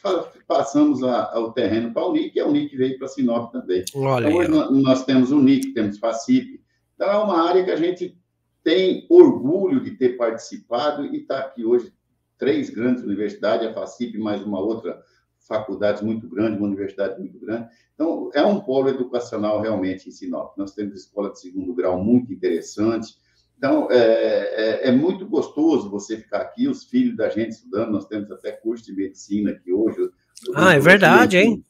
[0.48, 3.86] passamos a, o terreno para a Unic, e a Unic veio para Sinop também.
[3.96, 6.63] Olha então, hoje nós, nós temos Unic, temos FACIP,
[6.96, 8.18] então, é uma área que a gente
[8.64, 11.94] tem orgulho de ter participado e está aqui hoje
[12.38, 15.02] três grandes universidades, a FACIP mais uma outra
[15.48, 17.68] faculdade muito grande, uma universidade muito grande.
[17.94, 20.58] Então, é um polo educacional realmente em Sinop.
[20.58, 23.16] Nós temos escola de segundo grau muito interessante.
[23.58, 27.92] Então, é, é, é, muito gostoso você ficar aqui, os filhos da gente estudando.
[27.92, 30.10] Nós temos até curso de medicina aqui hoje.
[30.56, 31.64] Ah, é verdade, hein?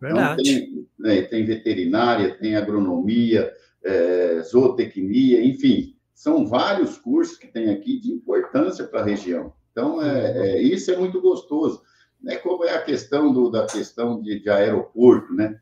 [0.00, 0.42] Verdade.
[0.50, 3.52] Então, tem, né, tem veterinária, tem agronomia,
[3.84, 9.52] é, zootecnia, enfim, são vários cursos que tem aqui de importância para a região.
[9.72, 11.82] Então, é, é, isso é muito gostoso.
[12.22, 12.36] Né?
[12.36, 15.58] Como é a questão do, da questão de, de aeroporto, né?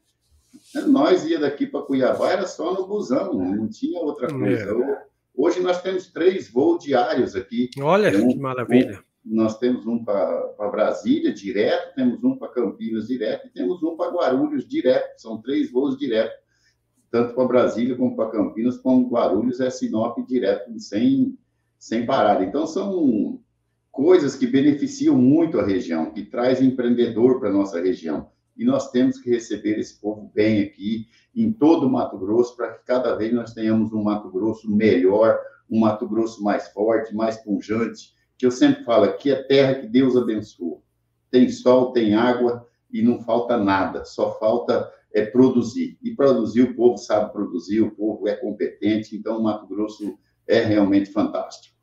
[0.86, 4.30] Nós ia daqui para Cuiabá era só no busão, não tinha outra é.
[4.30, 5.06] coisa.
[5.36, 7.70] Hoje nós temos três voos diários aqui.
[7.80, 8.98] Olha um, que maravilha.
[9.24, 13.96] Um, nós temos um para Brasília direto, temos um para Campinas direto e temos um
[13.96, 15.20] para Guarulhos direto.
[15.20, 16.36] São três voos diretos
[17.10, 21.38] tanto para Brasília como para Campinas, como Guarulhos, é Sinop direto, sem,
[21.78, 22.44] sem parada.
[22.44, 23.40] Então, são
[23.90, 28.28] coisas que beneficiam muito a região, que traz empreendedor para a nossa região.
[28.56, 32.72] E nós temos que receber esse povo bem aqui, em todo o Mato Grosso, para
[32.72, 35.38] que cada vez nós tenhamos um Mato Grosso melhor,
[35.70, 39.86] um Mato Grosso mais forte, mais pungente, que eu sempre falo, aqui é terra que
[39.86, 40.78] Deus abençoa.
[41.30, 45.98] Tem sol, tem água e não falta nada, só falta é produzir.
[46.02, 50.62] E produzir, o povo sabe produzir, o povo é competente, então o Mato Grosso é
[50.64, 51.76] realmente fantástico.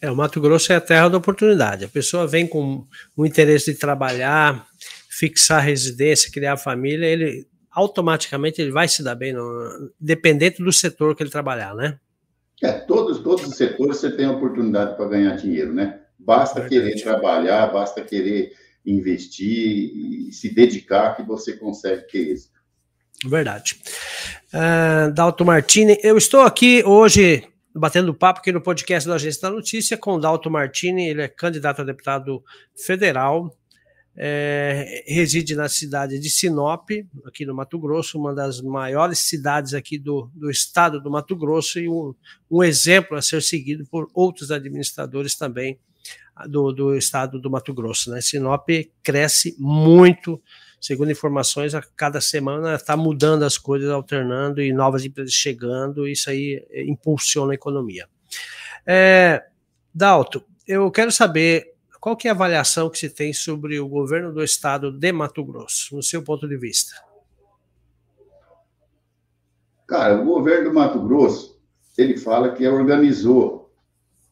[0.00, 1.84] É, o Mato Grosso é a terra da oportunidade.
[1.84, 4.66] A pessoa vem com o interesse de trabalhar,
[5.08, 11.14] fixar residência, criar família, ele automaticamente ele vai se dar bem, no, dependente do setor
[11.14, 11.98] que ele trabalhar, né?
[12.62, 16.00] É, todos, todos os setores você tem oportunidade para ganhar dinheiro, né?
[16.18, 18.52] Basta é querer trabalhar, basta querer
[18.84, 22.50] investir e se dedicar que você consegue ter isso.
[23.28, 23.80] Verdade.
[24.52, 29.50] Uh, Dalto Martini, eu estou aqui hoje batendo papo aqui no podcast da Agência da
[29.50, 32.42] Notícia com o Dalto Martini, ele é candidato a deputado
[32.74, 33.54] federal
[34.16, 36.88] é, reside na cidade de Sinop,
[37.26, 41.78] aqui no Mato Grosso, uma das maiores cidades aqui do, do estado do Mato Grosso
[41.78, 42.14] e um,
[42.50, 45.78] um exemplo a ser seguido por outros administradores também
[46.48, 48.10] do, do estado do Mato Grosso.
[48.10, 48.20] Né?
[48.22, 48.68] Sinop
[49.02, 50.40] cresce muito,
[50.80, 56.30] segundo informações, a cada semana está mudando as coisas, alternando e novas empresas chegando, isso
[56.30, 58.08] aí impulsiona a economia.
[58.86, 59.44] É,
[59.92, 64.32] Dalto, eu quero saber qual que é a avaliação que se tem sobre o governo
[64.32, 66.94] do estado de Mato Grosso, no seu ponto de vista?
[69.88, 71.60] Cara, o governo do Mato Grosso,
[71.98, 73.74] ele fala que organizou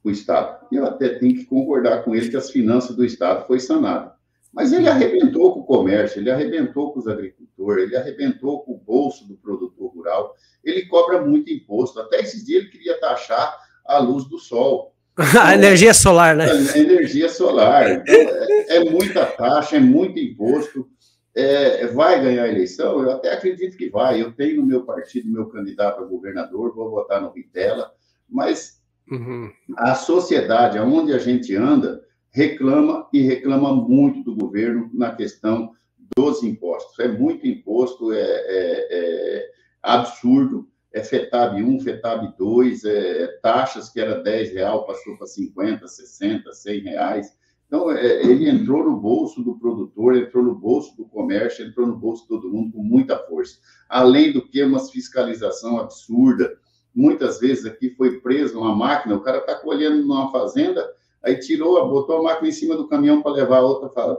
[0.04, 0.66] o estado.
[0.70, 4.13] E eu até tenho que concordar com ele que as finanças do estado foi sanado.
[4.54, 8.78] Mas ele arrebentou com o comércio, ele arrebentou com os agricultores, ele arrebentou com o
[8.78, 10.34] bolso do produtor rural.
[10.62, 11.98] Ele cobra muito imposto.
[11.98, 14.94] Até esses dias ele queria taxar a luz do sol.
[15.40, 16.46] A energia solar, né?
[16.50, 17.90] A energia solar.
[17.90, 20.88] Então, é, é, muita taxa, é muito imposto.
[21.36, 23.02] É, vai ganhar a eleição?
[23.02, 24.22] Eu até acredito que vai.
[24.22, 27.92] Eu tenho no meu partido meu candidato a governador, vou votar no Vitela,
[28.28, 28.80] mas
[29.10, 29.52] uhum.
[29.76, 32.02] a sociedade, aonde a gente anda,
[32.34, 35.72] reclama e reclama muito do governo na questão
[36.16, 36.98] dos impostos.
[36.98, 39.50] É muito imposto, é, é, é
[39.82, 45.88] absurdo é FETAB 1, FETAB 2, é, taxas que era 10 real passou para 50,
[45.88, 47.36] 60, 100 reais.
[47.66, 51.96] Então, é, ele entrou no bolso do produtor, entrou no bolso do comércio, entrou no
[51.96, 53.58] bolso de todo mundo com muita força.
[53.88, 56.56] Além do que, uma fiscalização absurda.
[56.94, 60.88] Muitas vezes aqui foi preso uma máquina, o cara está colhendo numa fazenda,
[61.24, 63.62] aí tirou, botou a máquina em cima do caminhão para levar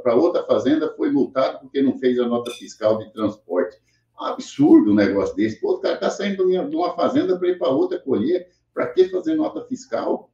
[0.03, 3.78] para outra fazenda, foi multado porque não fez a nota fiscal de transporte
[4.20, 5.60] um absurdo um negócio desse.
[5.60, 8.47] Pô, o cara está saindo de uma fazenda para ir para outra colher.
[8.74, 10.30] Para que fazer nota fiscal?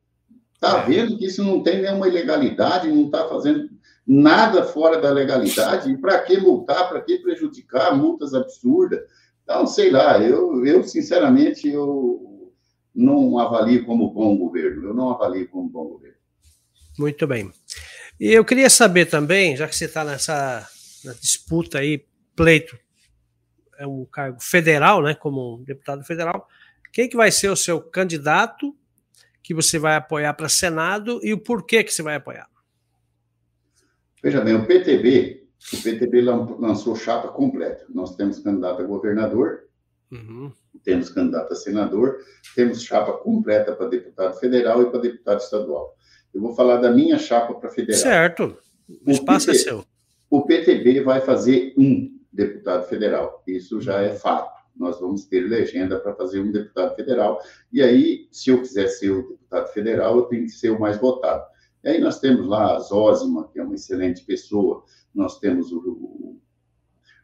[0.55, 0.85] Está é.
[0.85, 3.69] vendo que isso não tem nenhuma ilegalidade, não está fazendo
[4.05, 5.91] nada fora da legalidade.
[5.91, 6.89] E para que multar?
[6.89, 7.95] Para que prejudicar?
[7.95, 9.01] Multas absurdas.
[9.43, 12.51] Então, sei lá, eu, eu sinceramente, eu
[12.93, 14.87] não avalio como bom governo.
[14.87, 16.10] Eu não avalio como bom governo.
[16.97, 17.51] Muito bem.
[18.19, 20.67] E eu queria saber também, já que você está nessa
[21.19, 22.77] disputa aí, pleito
[23.81, 26.47] é um cargo federal, né, como deputado federal,
[26.93, 28.75] quem que vai ser o seu candidato
[29.41, 32.47] que você vai apoiar para Senado e o porquê que você vai apoiar?
[34.21, 37.85] Veja bem, o PTB, o PTB lançou chapa completa.
[37.89, 39.63] Nós temos candidato a governador,
[40.11, 40.51] uhum.
[40.83, 42.19] temos candidato a senador,
[42.53, 45.97] temos chapa completa para deputado federal e para deputado estadual.
[46.33, 48.01] Eu vou falar da minha chapa para federal.
[48.01, 48.57] Certo.
[48.87, 49.83] O, o espaço é seu.
[50.29, 53.43] O PTB vai fazer um deputado federal.
[53.45, 54.61] Isso já é fato.
[54.75, 57.41] Nós vamos ter legenda para fazer um deputado federal.
[57.71, 60.97] E aí, se eu quiser ser o deputado federal, eu tenho que ser o mais
[60.97, 61.43] votado.
[61.83, 64.83] E aí nós temos lá a Zózima, que é uma excelente pessoa.
[65.13, 66.39] Nós temos o, o,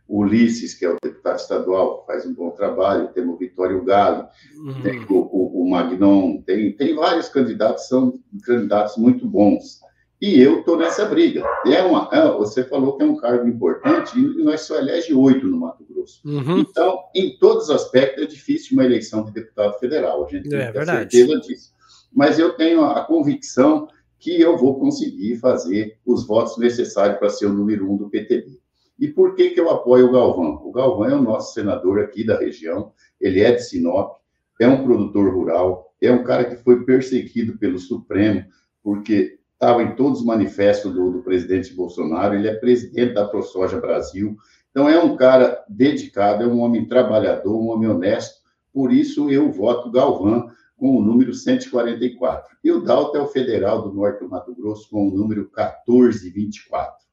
[0.08, 3.10] o Ulisses, que é o deputado estadual, faz um bom trabalho.
[3.14, 4.82] Temos o Vitório Galo, uhum.
[4.82, 9.82] tem o, o, o Magnon, tem, tem vários candidatos, são candidatos muito bons.
[10.20, 11.44] E eu estou nessa briga.
[11.66, 15.46] É uma, é, você falou que é um cargo importante e nós só elege oito
[15.46, 16.22] no Mato Grosso.
[16.26, 16.60] Uhum.
[16.60, 20.26] Então, em todos os aspectos, é difícil uma eleição de deputado federal.
[20.26, 21.72] A gente tem é, certeza disso.
[22.12, 23.88] Mas eu tenho a convicção
[24.18, 28.60] que eu vou conseguir fazer os votos necessários para ser o número um do PTB.
[29.00, 30.62] E por que, que eu apoio o Galvão?
[30.64, 34.18] O Galvão é o nosso senador aqui da região, ele é de Sinop,
[34.60, 38.44] é um produtor rural, é um cara que foi perseguido pelo Supremo,
[38.84, 43.80] porque estava em todos os manifestos do, do, presidente Bolsonaro, ele é presidente da ProSoja
[43.80, 44.36] Brasil,
[44.72, 48.42] então é um cara dedicado, é um homem trabalhador, um homem honesto,
[48.72, 52.56] por isso eu voto Galvão com o número 144.
[52.64, 57.07] E o Dalton é o federal do Norte do Mato Grosso com o número 1424.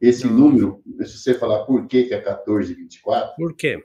[0.00, 3.36] Esse número, se você falar por que, que é 1424...
[3.36, 3.84] Por quê?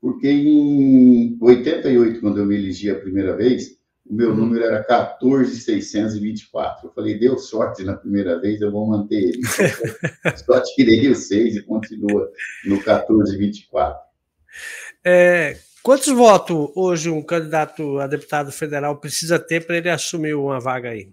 [0.00, 3.76] Porque em 88, quando eu me elegi a primeira vez,
[4.08, 4.36] o meu uhum.
[4.36, 6.86] número era 14624.
[6.86, 9.40] Eu falei, deu sorte na primeira vez, eu vou manter ele.
[10.44, 12.30] Só tirei o 6 e continua
[12.64, 13.98] no 1424.
[15.04, 20.60] É, quantos votos hoje um candidato a deputado federal precisa ter para ele assumir uma
[20.60, 21.10] vaga aí?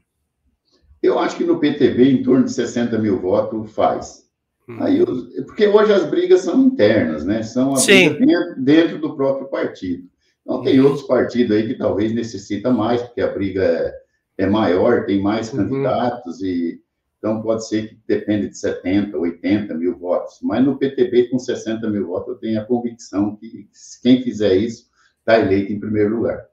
[1.03, 4.23] Eu acho que no PTB, em torno de 60 mil votos, faz.
[4.67, 4.77] Hum.
[4.79, 5.05] Aí eu,
[5.45, 7.43] porque hoje as brigas são internas, né?
[7.43, 7.73] São
[8.17, 10.07] dentro, dentro do próprio partido.
[10.41, 10.87] Então, tem uhum.
[10.87, 13.93] outros partidos aí que talvez necessita mais, porque a briga é,
[14.39, 15.59] é maior, tem mais uhum.
[15.59, 16.81] candidatos, e
[17.17, 20.39] então pode ser que dependa de 70, 80 mil votos.
[20.41, 23.69] Mas no PTB, com 60 mil votos, eu tenho a convicção que
[24.01, 24.87] quem fizer isso
[25.19, 26.45] está eleito em primeiro lugar.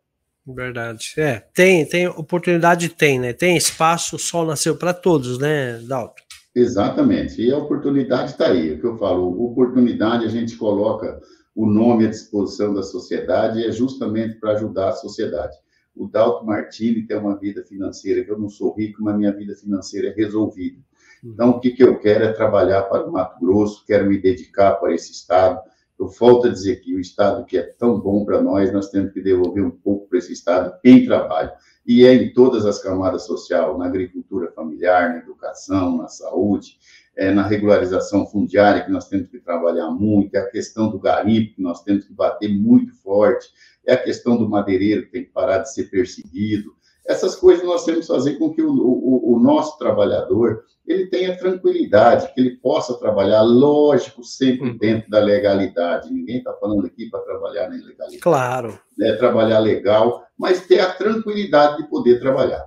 [0.47, 1.13] Verdade.
[1.17, 3.33] É, tem, tem oportunidade, tem, né?
[3.33, 6.23] Tem espaço, o sol nasceu para todos, né, Dalton?
[6.55, 7.41] Exatamente.
[7.41, 8.71] E a oportunidade está aí.
[8.71, 11.21] É o que eu falo, oportunidade a gente coloca
[11.55, 15.57] o nome à disposição da sociedade e é justamente para ajudar a sociedade.
[15.95, 19.55] O Dalton Martini tem uma vida financeira, que eu não sou rico, mas minha vida
[19.55, 20.79] financeira é resolvida.
[21.23, 24.77] Então, o que, que eu quero é trabalhar para o Mato Grosso, quero me dedicar
[24.77, 25.61] para esse Estado.
[26.01, 29.13] Eu volto a dizer que o Estado que é tão bom para nós, nós temos
[29.13, 31.53] que devolver um pouco para esse Estado em trabalho.
[31.87, 36.79] E é em todas as camadas sociais, na agricultura familiar, na educação, na saúde,
[37.15, 41.57] é na regularização fundiária, que nós temos que trabalhar muito, é a questão do garimpo,
[41.57, 43.49] que nós temos que bater muito forte,
[43.87, 46.75] é a questão do madeireiro, que tem que parar de ser perseguido.
[47.11, 51.37] Essas coisas nós temos que fazer com que o, o, o nosso trabalhador ele tenha
[51.37, 54.77] tranquilidade, que ele possa trabalhar, lógico, sempre uhum.
[54.77, 56.13] dentro da legalidade.
[56.13, 58.19] Ninguém está falando aqui para trabalhar na ilegalidade.
[58.19, 58.81] Claro.
[58.97, 59.13] Né?
[59.15, 62.65] Trabalhar legal, mas ter a tranquilidade de poder trabalhar.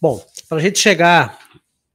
[0.00, 1.38] Bom, para a gente chegar,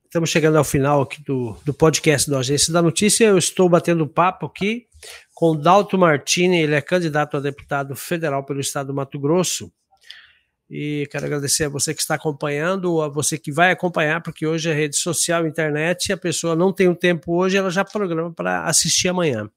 [0.03, 4.05] estamos chegando ao final aqui do, do podcast do Agência da Notícia, eu estou batendo
[4.05, 4.87] papo aqui
[5.33, 9.71] com o Dalto Martini, ele é candidato a deputado federal pelo estado do Mato Grosso.
[10.73, 14.69] E quero agradecer a você que está acompanhando, a você que vai acompanhar, porque hoje
[14.69, 18.31] é rede social, internet, a pessoa não tem o um tempo hoje, ela já programa
[18.31, 19.51] para assistir amanhã.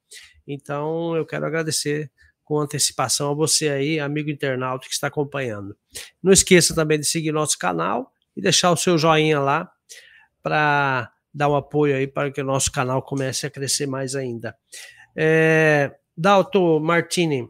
[0.44, 2.10] Então, eu quero agradecer
[2.42, 5.76] com antecipação a você aí, amigo internauta que está acompanhando.
[6.20, 9.70] Não esqueça também de seguir nosso canal e deixar o seu joinha lá
[10.42, 14.56] para dar um apoio aí para que o nosso canal comece a crescer mais ainda.
[15.16, 15.94] É,
[16.80, 17.48] Martini,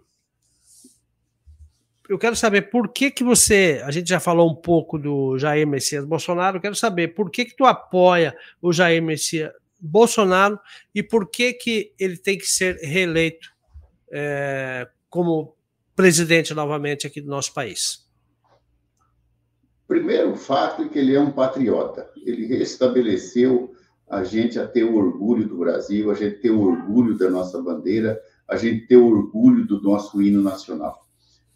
[2.09, 5.67] eu quero saber por que que você, a gente já falou um pouco do Jair
[5.67, 9.51] Messias Bolsonaro, eu quero saber por que que tu apoia o Jair Messias
[9.81, 10.59] Bolsonaro
[10.95, 13.49] e por que que ele tem que ser reeleito
[14.11, 15.57] é, como
[15.97, 18.05] presidente novamente aqui do nosso país.
[19.87, 22.11] Primeiro fato é que ele é um patriota.
[22.25, 23.75] Ele restabeleceu
[24.09, 27.63] a gente a ter o orgulho do Brasil, a gente ter o orgulho da nossa
[27.63, 31.04] bandeira, a gente ter o orgulho do nosso hino nacional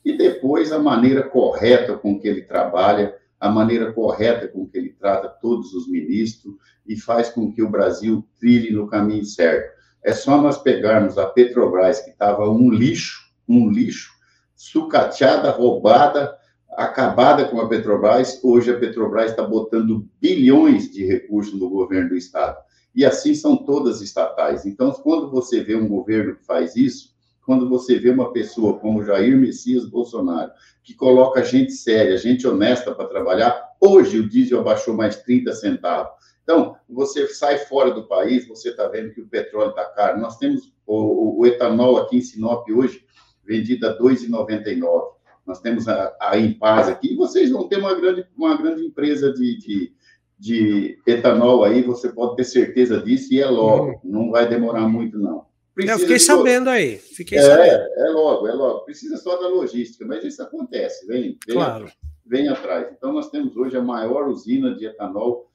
[0.05, 4.91] e depois a maneira correta com que ele trabalha, a maneira correta com que ele
[4.91, 6.55] trata todos os ministros
[6.87, 9.77] e faz com que o Brasil trilhe no caminho certo.
[10.03, 14.13] É só nós pegarmos a Petrobras, que estava um lixo, um lixo,
[14.57, 16.37] sucateada, roubada,
[16.71, 18.41] acabada com a Petrobras.
[18.43, 22.57] Hoje a Petrobras está botando bilhões de recursos no governo do Estado.
[22.95, 24.65] E assim são todas estatais.
[24.67, 27.15] Então, quando você vê um governo que faz isso,
[27.49, 30.53] quando você vê uma pessoa como Jair Messias Bolsonaro,
[30.85, 36.13] que coloca gente séria, gente honesta para trabalhar, hoje o diesel abaixou mais 30 centavos.
[36.43, 40.21] Então, você sai fora do país, você está vendo que o petróleo está caro.
[40.21, 43.03] Nós temos o, o, etanol aqui em Sinop hoje,
[43.43, 45.13] vendido a R$ 2,99.
[45.47, 49.33] Nós temos a, a Impaz aqui, e vocês vão ter uma grande, uma grande empresa
[49.33, 49.93] de, de,
[50.39, 54.01] de etanol aí, você pode ter certeza disso, e é logo, uhum.
[54.05, 55.48] não vai demorar muito, não.
[55.87, 56.99] Eu fiquei sabendo aí.
[56.99, 57.83] Fiquei é, sabendo.
[57.97, 58.81] é logo, é logo.
[58.81, 61.87] Precisa só da logística, mas isso acontece, vem, vem, claro.
[62.27, 62.89] vem atrás.
[62.97, 65.53] Então, nós temos hoje a maior usina de etanol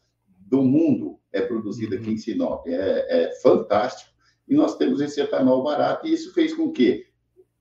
[0.47, 2.17] do mundo, é produzida aqui em uhum.
[2.17, 2.67] Sinop.
[2.67, 4.11] É, é fantástico.
[4.47, 7.05] E nós temos esse etanol barato, e isso fez com que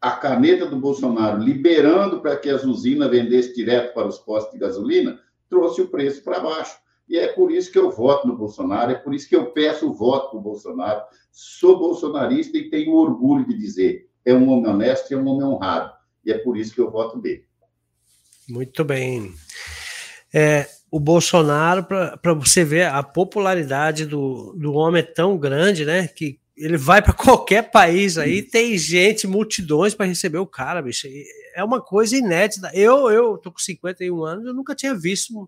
[0.01, 4.59] a caneta do Bolsonaro, liberando para que as usinas vendessem direto para os postos de
[4.59, 6.77] gasolina, trouxe o preço para baixo.
[7.13, 9.91] E é por isso que eu voto no Bolsonaro, é por isso que eu peço
[9.91, 11.03] o voto para o Bolsonaro.
[11.31, 15.47] Sou bolsonarista e tenho orgulho de dizer: é um homem honesto e é um homem
[15.47, 15.93] honrado.
[16.25, 17.45] E é por isso que eu voto dele.
[18.49, 19.31] Muito bem.
[20.33, 26.09] É, o Bolsonaro, para você ver, a popularidade do, do homem é tão grande, né?
[26.09, 31.07] Que ele vai para qualquer país aí, tem gente, multidões para receber o cara, bicho.
[31.55, 32.71] É uma coisa inédita.
[32.73, 35.47] Eu, eu tô com 51 anos, eu nunca tinha visto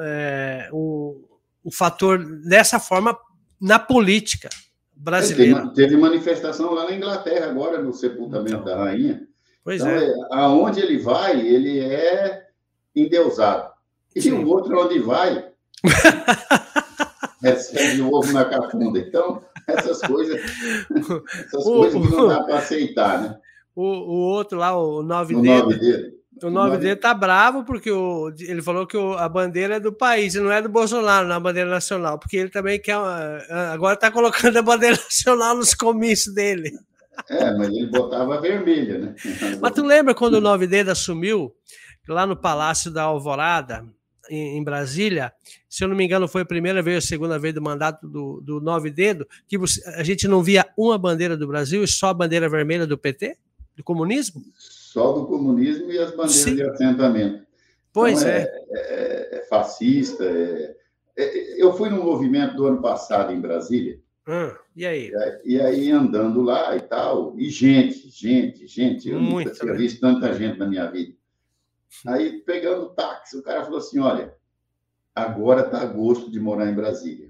[0.00, 1.22] é, um,
[1.64, 3.16] um, fator dessa forma
[3.60, 4.48] na política
[4.94, 5.60] brasileira.
[5.60, 9.26] Teve, teve manifestação lá na Inglaterra agora, no sepultamento então, da rainha.
[9.62, 10.04] Pois então, é.
[10.04, 10.14] é.
[10.32, 12.46] Aonde ele vai, ele é
[12.94, 13.72] endeusado.
[14.14, 14.32] E Sim.
[14.32, 15.50] o outro, onde vai,
[17.42, 18.98] recebe o ovo na cafunda.
[18.98, 20.40] Então, essas coisas,
[21.46, 23.38] essas o, coisas não dá para aceitar, né?
[23.74, 27.90] O, o outro lá, o nove o nove dele o nome dele tá bravo porque
[27.90, 31.28] o, ele falou que o, a bandeira é do país, e não é do Bolsonaro,
[31.28, 32.96] na bandeira nacional, porque ele também quer.
[33.72, 36.72] Agora tá colocando a bandeira nacional nos comícios dele.
[37.30, 39.14] É, mas ele botava vermelha, né?
[39.62, 41.54] Mas tu lembra quando o Nove Dedo assumiu,
[42.08, 43.84] lá no Palácio da Alvorada,
[44.28, 45.32] em, em, Brasília,
[45.68, 48.40] se eu não me engano, foi a primeira vez, a segunda vez do mandato do,
[48.40, 52.08] do Nove Dedo, que você, a gente não via uma bandeira do Brasil e só
[52.08, 53.36] a bandeira vermelha do PT,
[53.76, 54.42] do comunismo?
[54.94, 56.54] Só do comunismo e as bandeiras Sim.
[56.54, 57.44] de assentamento.
[57.92, 58.64] Pois então, é.
[58.70, 60.76] É, é, fascista, é,
[61.16, 64.00] é, eu fui no movimento do ano passado em Brasília.
[64.28, 65.10] Hum, e aí?
[65.44, 70.00] E aí andando lá e tal, e gente, gente, gente, eu Muito, nunca tinha visto
[70.00, 71.12] tanta gente na minha vida.
[72.06, 74.32] Aí pegando o táxi, o cara falou assim: olha,
[75.12, 77.23] agora tá gosto de morar em Brasília.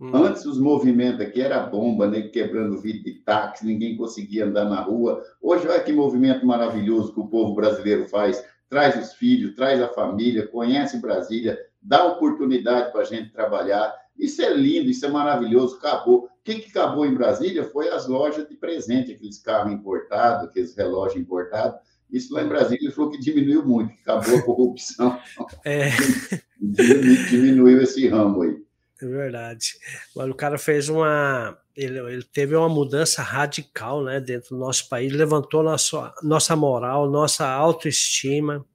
[0.00, 0.14] Hum.
[0.14, 2.22] Antes os movimentos aqui era bomba, né?
[2.22, 5.22] quebrando vidro de táxi, ninguém conseguia andar na rua.
[5.42, 8.42] Hoje, olha que movimento maravilhoso que o povo brasileiro faz.
[8.68, 13.92] Traz os filhos, traz a família, conhece Brasília, dá oportunidade para a gente trabalhar.
[14.16, 15.76] Isso é lindo, isso é maravilhoso.
[15.76, 16.26] Acabou.
[16.26, 20.76] O que, que acabou em Brasília foi as lojas de presente, aqueles carros importados, aqueles
[20.76, 21.80] relógios importados.
[22.10, 25.18] Isso lá em Brasília ele falou que diminuiu muito, que acabou a corrupção.
[25.64, 25.90] É,
[26.60, 28.67] Diminuiu esse ramo aí.
[29.00, 29.74] É verdade.
[30.14, 31.56] Mas o cara fez uma.
[31.76, 37.08] Ele, ele teve uma mudança radical né, dentro do nosso país, levantou nossa, nossa moral,
[37.08, 38.66] nossa autoestima,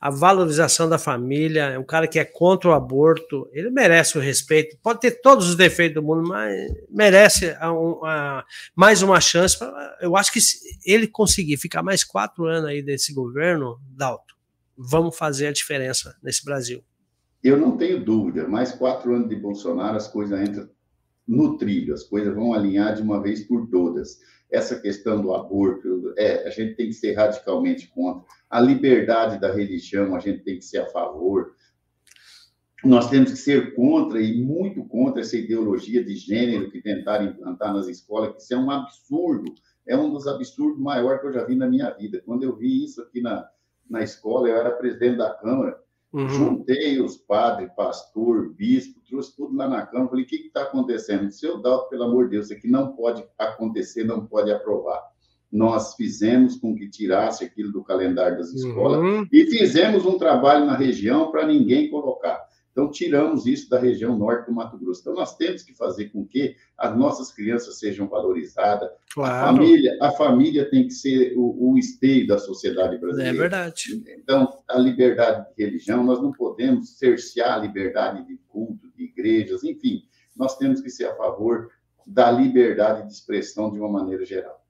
[0.00, 1.64] a valorização da família.
[1.64, 4.78] É um cara que é contra o aborto, ele merece o respeito.
[4.80, 8.44] Pode ter todos os defeitos do mundo, mas merece a, a,
[8.76, 9.58] mais uma chance.
[9.58, 14.34] Pra, eu acho que se ele conseguir ficar mais quatro anos aí desse governo, Dalton,
[14.78, 16.84] vamos fazer a diferença nesse Brasil.
[17.42, 20.68] Eu não tenho dúvida, mais quatro anos de Bolsonaro, as coisas entram
[21.26, 24.18] no trilho, as coisas vão alinhar de uma vez por todas.
[24.50, 28.26] Essa questão do aborto, é, a gente tem que ser radicalmente contra.
[28.50, 31.54] A liberdade da religião, a gente tem que ser a favor.
[32.84, 37.72] Nós temos que ser contra e muito contra essa ideologia de gênero que tentaram implantar
[37.72, 39.54] nas escolas, que isso é um absurdo.
[39.86, 42.20] É um dos absurdos maiores que eu já vi na minha vida.
[42.26, 43.48] Quando eu vi isso aqui na,
[43.88, 45.78] na escola, eu era presidente da Câmara,
[46.12, 46.28] Uhum.
[46.28, 50.08] Juntei os padres, pastor, bispo, trouxe tudo lá na Câmara.
[50.08, 51.30] Falei: o que está acontecendo?
[51.30, 55.00] Seu Dalto, pelo amor de Deus, isso aqui não pode acontecer, não pode aprovar.
[55.52, 59.26] Nós fizemos com que tirasse aquilo do calendário das escolas uhum.
[59.32, 62.49] e fizemos um trabalho na região para ninguém colocar.
[62.72, 65.00] Então, tiramos isso da região norte do Mato Grosso.
[65.00, 68.90] Então, nós temos que fazer com que as nossas crianças sejam valorizadas.
[69.12, 69.44] Claro.
[69.44, 73.36] A, família, a família tem que ser o, o esteio da sociedade brasileira.
[73.36, 74.02] É verdade.
[74.16, 79.64] Então, a liberdade de religião, nós não podemos cercear a liberdade de culto, de igrejas,
[79.64, 80.04] enfim.
[80.36, 81.70] Nós temos que ser a favor
[82.06, 84.64] da liberdade de expressão de uma maneira geral.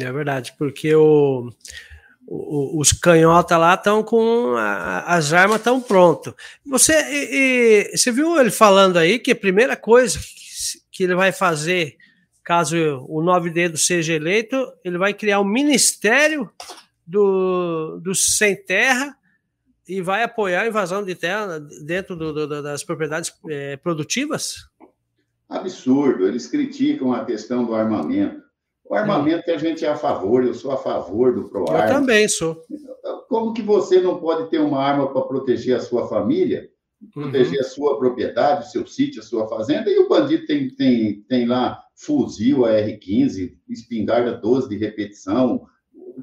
[0.00, 1.50] É verdade, porque o
[2.34, 6.32] os canhotas lá estão com a, as armas estão prontas.
[6.64, 10.18] Você, e, e, você viu ele falando aí que a primeira coisa
[10.90, 11.96] que ele vai fazer,
[12.42, 12.76] caso
[13.06, 16.50] o Nove Dedos seja eleito, ele vai criar um ministério
[17.06, 19.14] do, do sem terra
[19.86, 24.66] e vai apoiar a invasão de terra dentro do, do, das propriedades é, produtivas?
[25.48, 26.26] Absurdo.
[26.26, 28.42] Eles criticam a questão do armamento.
[28.84, 29.54] O armamento hum.
[29.54, 31.84] a gente é a favor, eu sou a favor do ProArma.
[31.84, 32.62] Eu também sou.
[33.28, 36.68] Como que você não pode ter uma arma para proteger a sua família,
[37.12, 37.60] proteger uhum.
[37.60, 41.46] a sua propriedade, o seu sítio, a sua fazenda, e o bandido tem, tem, tem
[41.46, 45.66] lá fuzil AR-15, espingarda 12 de repetição,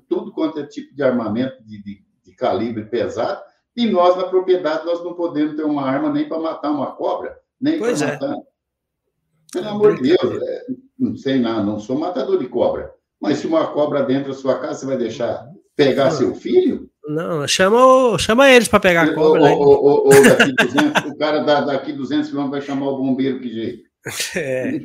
[0.07, 3.41] tudo quanto é tipo de armamento de, de, de calibre pesado,
[3.75, 7.37] e nós, na propriedade, nós não podemos ter uma arma nem para matar uma cobra,
[7.59, 7.95] nem para é.
[7.95, 8.35] matar...
[9.51, 10.65] Pelo amor de Deus, é,
[10.99, 12.91] não sei nada, não sou matador de cobra.
[13.21, 16.11] Mas se uma cobra dentro da sua casa, você vai deixar pegar não.
[16.11, 16.89] seu filho?
[17.07, 19.41] Não, chama, chama eles para pegar a cobra.
[19.41, 23.39] Ou, ou, ou daqui 200, o cara da, daqui 200 quilômetros vai chamar o bombeiro,
[23.39, 23.89] que jeito?
[24.35, 24.79] É.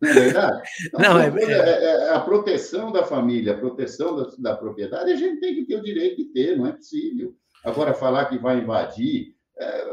[0.00, 0.62] Não é verdade?
[0.86, 5.16] Então, não, é, é, é, a proteção da família, a proteção da, da, propriedade, a
[5.16, 7.34] gente tem que ter o direito de ter, não é possível.
[7.64, 9.34] Agora, falar que vai invadir.
[9.58, 9.84] É,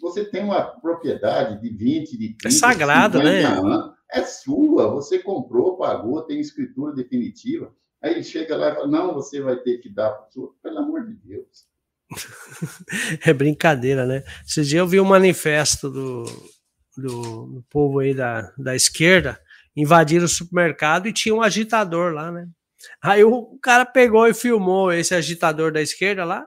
[0.00, 3.44] você tem uma propriedade de 20, de 30, É sagrado, né?
[3.44, 7.74] Anos, é sua, você comprou, pagou, tem escritura definitiva.
[8.02, 10.58] Aí ele chega lá e fala: não, você vai ter que dar para os outros.
[10.62, 11.66] Pelo amor de Deus.
[13.24, 14.22] é brincadeira, né?
[14.46, 16.24] Esse dia eu vi um manifesto do,
[16.96, 19.40] do, do povo aí da, da esquerda
[19.76, 22.46] invadiram o supermercado e tinha um agitador lá, né?
[23.02, 26.46] Aí o cara pegou e filmou esse agitador da esquerda lá,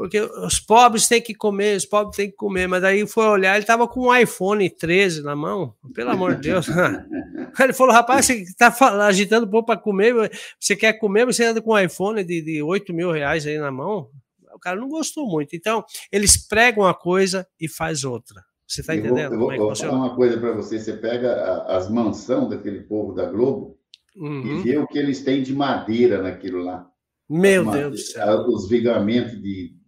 [0.00, 3.52] porque os pobres têm que comer, os pobres têm que comer, mas aí foi olhar,
[3.52, 6.68] ele estava com um iPhone 13 na mão, pelo amor de Deus.
[7.60, 8.74] ele falou, rapaz, você está
[9.06, 10.14] agitando o povo para comer,
[10.58, 13.70] você quer comer, você anda com um iPhone de, de 8 mil reais aí na
[13.70, 14.08] mão?
[14.54, 15.54] O cara não gostou muito.
[15.54, 18.42] Então, eles pregam uma coisa e faz outra.
[18.66, 19.34] Você está entendendo?
[19.34, 22.48] Eu vou, eu vou, é vou falar uma coisa para você, você pega as mansões
[22.48, 23.76] daquele povo da Globo
[24.16, 24.46] uhum.
[24.46, 26.90] e vê o que eles têm de madeira naquilo lá.
[27.28, 28.46] Meu Deus do céu.
[28.48, 29.78] Os vigamentos de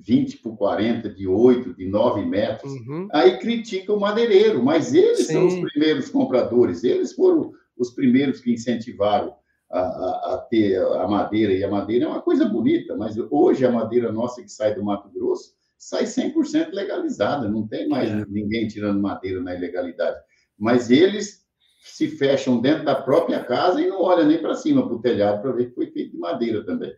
[0.00, 2.72] 20 por 40, de 8, de 9 metros.
[2.72, 3.08] Uhum.
[3.12, 5.32] Aí critica o madeireiro, mas eles Sim.
[5.32, 9.34] são os primeiros compradores, eles foram os primeiros que incentivaram
[9.70, 13.64] a, a, a, ter a madeira, e a madeira é uma coisa bonita, mas hoje
[13.64, 18.24] a madeira nossa que sai do Mato Grosso, sai 100% legalizada, não tem mais é.
[18.28, 20.18] ninguém tirando madeira na ilegalidade.
[20.58, 21.40] Mas eles
[21.82, 25.40] se fecham dentro da própria casa e não olham nem para cima, para o telhado,
[25.40, 26.92] para ver que foi feito de madeira também.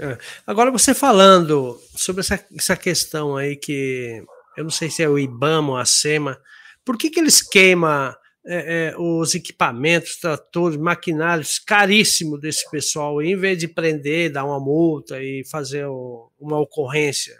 [0.00, 0.18] É.
[0.46, 4.24] Agora, você falando sobre essa, essa questão aí que
[4.56, 6.38] eu não sei se é o IBAMA ou a SEMA,
[6.84, 8.14] por que, que eles queimam
[8.44, 14.58] é, é, os equipamentos, tratores, maquinários caríssimos desse pessoal, em vez de prender, dar uma
[14.58, 17.38] multa e fazer o, uma ocorrência?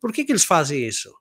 [0.00, 1.12] Por que, que eles fazem isso?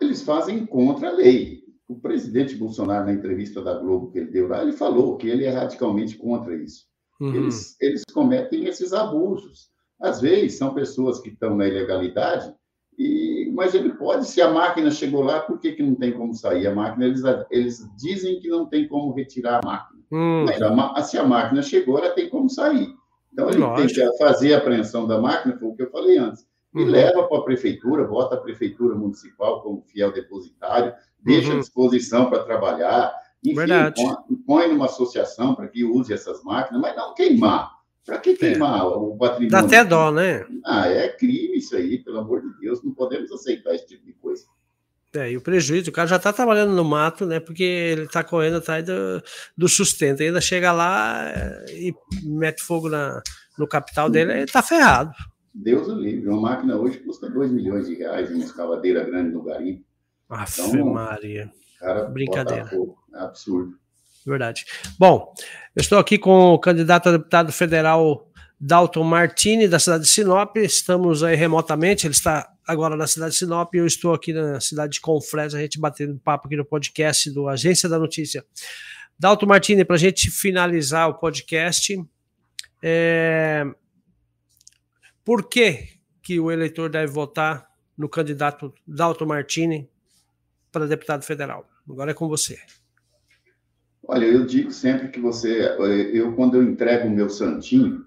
[0.00, 1.62] Eles fazem contra a lei.
[1.86, 5.44] O presidente Bolsonaro, na entrevista da Globo que ele deu lá, ele falou que ele
[5.44, 6.87] é radicalmente contra isso.
[7.20, 7.34] Uhum.
[7.34, 9.70] Eles, eles cometem esses abusos.
[10.00, 12.54] Às vezes, são pessoas que estão na ilegalidade
[12.98, 16.34] e, mas ele pode, se a máquina chegou lá, por que, que não tem como
[16.34, 16.66] sair?
[16.66, 20.00] A máquina, eles, eles dizem que não tem como retirar a máquina.
[20.10, 20.44] Hum.
[20.44, 22.88] Mas a, se a máquina chegou, ela tem como sair.
[23.32, 23.94] Então, ele Lógico.
[23.94, 26.44] tem que fazer a apreensão da máquina, foi o que eu falei antes,
[26.74, 26.90] e uhum.
[26.90, 31.58] leva para a prefeitura, bota a prefeitura municipal como fiel depositário, deixa uhum.
[31.58, 33.14] à disposição para trabalhar,
[33.44, 34.02] enfim, Verdade.
[34.02, 37.78] põe, põe numa associação para que use essas máquinas, mas não queimar.
[38.04, 38.82] Para que queimar é.
[38.82, 39.50] o patrimônio?
[39.50, 40.46] Dá até dó, né?
[40.64, 44.12] Ah, é crime isso aí, pelo amor de Deus, não podemos aceitar esse tipo de
[44.14, 44.44] coisa.
[45.14, 47.40] É, e o prejuízo, o cara já está trabalhando no mato, né?
[47.40, 49.22] Porque ele está correndo atrás do,
[49.56, 50.22] do sustento.
[50.22, 53.22] Ainda chega lá é, e mete fogo na,
[53.58, 55.12] no capital dele, ele está ferrado.
[55.54, 56.28] Deus o livre.
[56.28, 59.84] Uma máquina hoje custa 2 milhões de reais, uma escavadeira grande no garimpo.
[60.28, 61.50] Afe então, Maria.
[61.78, 62.70] Cara, Brincadeira.
[63.14, 63.78] É absurdo.
[64.26, 64.66] Verdade.
[64.98, 65.32] Bom,
[65.74, 68.28] eu estou aqui com o candidato a deputado federal
[68.60, 70.56] Dalton Martini, da cidade de Sinop.
[70.56, 74.60] Estamos aí remotamente, ele está agora na cidade de Sinop e eu estou aqui na
[74.60, 78.44] cidade de Confresa, a gente batendo papo aqui no podcast do Agência da Notícia.
[79.18, 81.98] Dalton Martini, para a gente finalizar o podcast,
[82.82, 83.64] é...
[85.24, 85.88] por que,
[86.22, 87.66] que o eleitor deve votar
[87.96, 89.88] no candidato Dalton Martini
[90.78, 91.66] para deputado federal?
[91.88, 92.58] Agora é com você.
[94.06, 95.76] Olha, eu digo sempre que você,
[96.12, 98.06] eu quando eu entrego o meu santinho,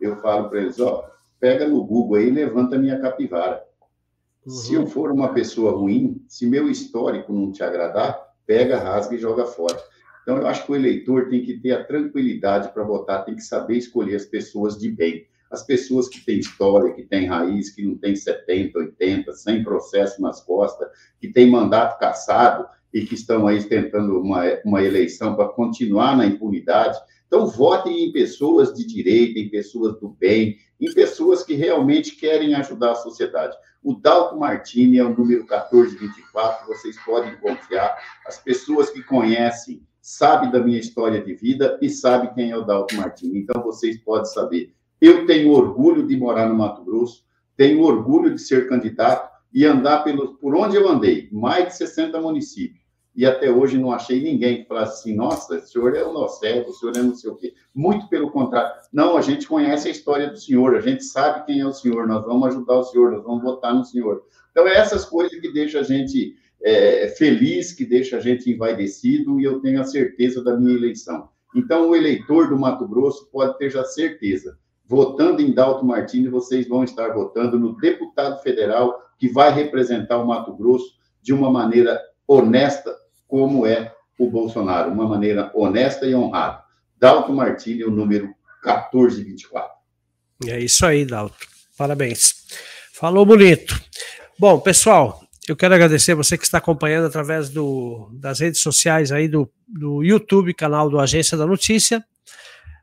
[0.00, 1.08] eu falo para eles, ó,
[1.38, 3.62] pega no Google aí e levanta minha capivara.
[4.44, 4.52] Uhum.
[4.52, 9.18] Se eu for uma pessoa ruim, se meu histórico não te agradar, pega, rasga e
[9.18, 9.78] joga fora.
[10.22, 13.42] Então, eu acho que o eleitor tem que ter a tranquilidade para votar, tem que
[13.42, 15.26] saber escolher as pessoas de bem.
[15.50, 20.18] As pessoas que têm história, que têm raiz, que não têm 70, 80, 100 processos
[20.18, 20.88] nas costas,
[21.20, 22.66] que têm mandato cassado,
[22.96, 26.98] e que estão aí tentando uma, uma eleição para continuar na impunidade.
[27.26, 32.54] Então, votem em pessoas de direita, em pessoas do bem, em pessoas que realmente querem
[32.54, 33.54] ajudar a sociedade.
[33.82, 37.98] O Dalto Martini é o número 1424, vocês podem confiar.
[38.26, 42.64] As pessoas que conhecem sabem da minha história de vida e sabem quem é o
[42.64, 43.40] Dalto Martini.
[43.40, 44.74] Então, vocês podem saber.
[45.00, 47.24] Eu tenho orgulho de morar no Mato Grosso,
[47.56, 52.20] tenho orgulho de ser candidato e andar pelo, por onde eu andei, mais de 60
[52.20, 52.86] municípios
[53.16, 56.38] e até hoje não achei ninguém que falasse assim, nossa, o senhor é o nosso
[56.38, 57.54] servo, o senhor é não sei o quê.
[57.74, 58.70] Muito pelo contrário.
[58.92, 62.06] Não, a gente conhece a história do senhor, a gente sabe quem é o senhor,
[62.06, 64.22] nós vamos ajudar o senhor, nós vamos votar no senhor.
[64.50, 69.40] Então, é essas coisas que deixam a gente é, feliz, que deixam a gente envaidecido,
[69.40, 71.30] e eu tenho a certeza da minha eleição.
[71.54, 74.58] Então, o eleitor do Mato Grosso pode ter já certeza.
[74.88, 80.26] Votando em Dalto Martins, vocês vão estar votando no deputado federal que vai representar o
[80.26, 82.94] Mato Grosso de uma maneira honesta,
[83.26, 86.62] como é o Bolsonaro, uma maneira honesta e honrada.
[86.98, 88.26] Dalton Martini, o número
[88.64, 89.70] 1424.
[90.46, 91.34] É isso aí, Dalton.
[91.76, 92.34] Parabéns.
[92.92, 93.78] Falou bonito.
[94.38, 99.28] Bom, pessoal, eu quero agradecer você que está acompanhando através do, das redes sociais aí
[99.28, 102.04] do, do YouTube, canal do Agência da Notícia.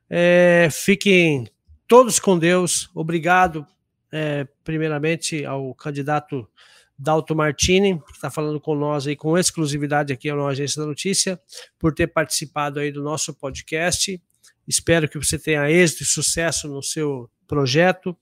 [0.09, 1.47] É, fiquem
[1.93, 2.89] todos com Deus.
[2.95, 3.67] Obrigado,
[4.11, 6.49] é, primeiramente, ao candidato
[6.97, 11.39] Dalto Martini, que está falando com nós aí com exclusividade aqui na Agência da Notícia,
[11.77, 14.19] por ter participado aí do nosso podcast.
[14.67, 18.17] Espero que você tenha êxito e sucesso no seu projeto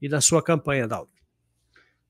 [0.00, 1.12] e na sua campanha, Dalto.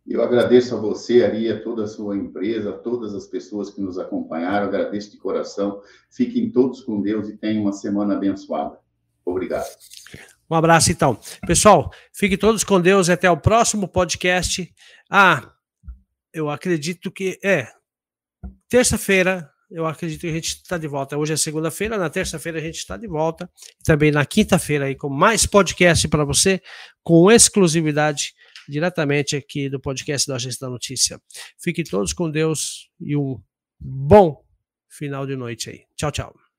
[0.06, 3.80] Eu agradeço a você, Ari, a toda a sua empresa, a todas as pessoas que
[3.80, 4.68] nos acompanharam.
[4.68, 5.82] Agradeço de coração.
[6.08, 8.78] Fiquem todos com Deus e tenham uma semana abençoada.
[9.24, 9.66] Obrigado.
[10.50, 11.18] Um abraço, então.
[11.46, 14.68] Pessoal, fiquem todos com Deus e até o próximo podcast.
[15.08, 15.52] Ah,
[16.32, 17.68] eu acredito que é
[18.68, 19.48] terça-feira.
[19.70, 21.16] Eu acredito que a gente está de volta.
[21.16, 23.48] Hoje é segunda-feira, na terça-feira a gente está de volta.
[23.84, 26.60] Também na quinta-feira aí com mais podcast para você,
[27.04, 28.34] com exclusividade
[28.68, 31.20] diretamente aqui do podcast da Agência da Notícia.
[31.62, 33.40] Fiquem todos com Deus e um
[33.78, 34.44] bom
[34.88, 35.84] final de noite aí.
[35.96, 36.49] Tchau, tchau.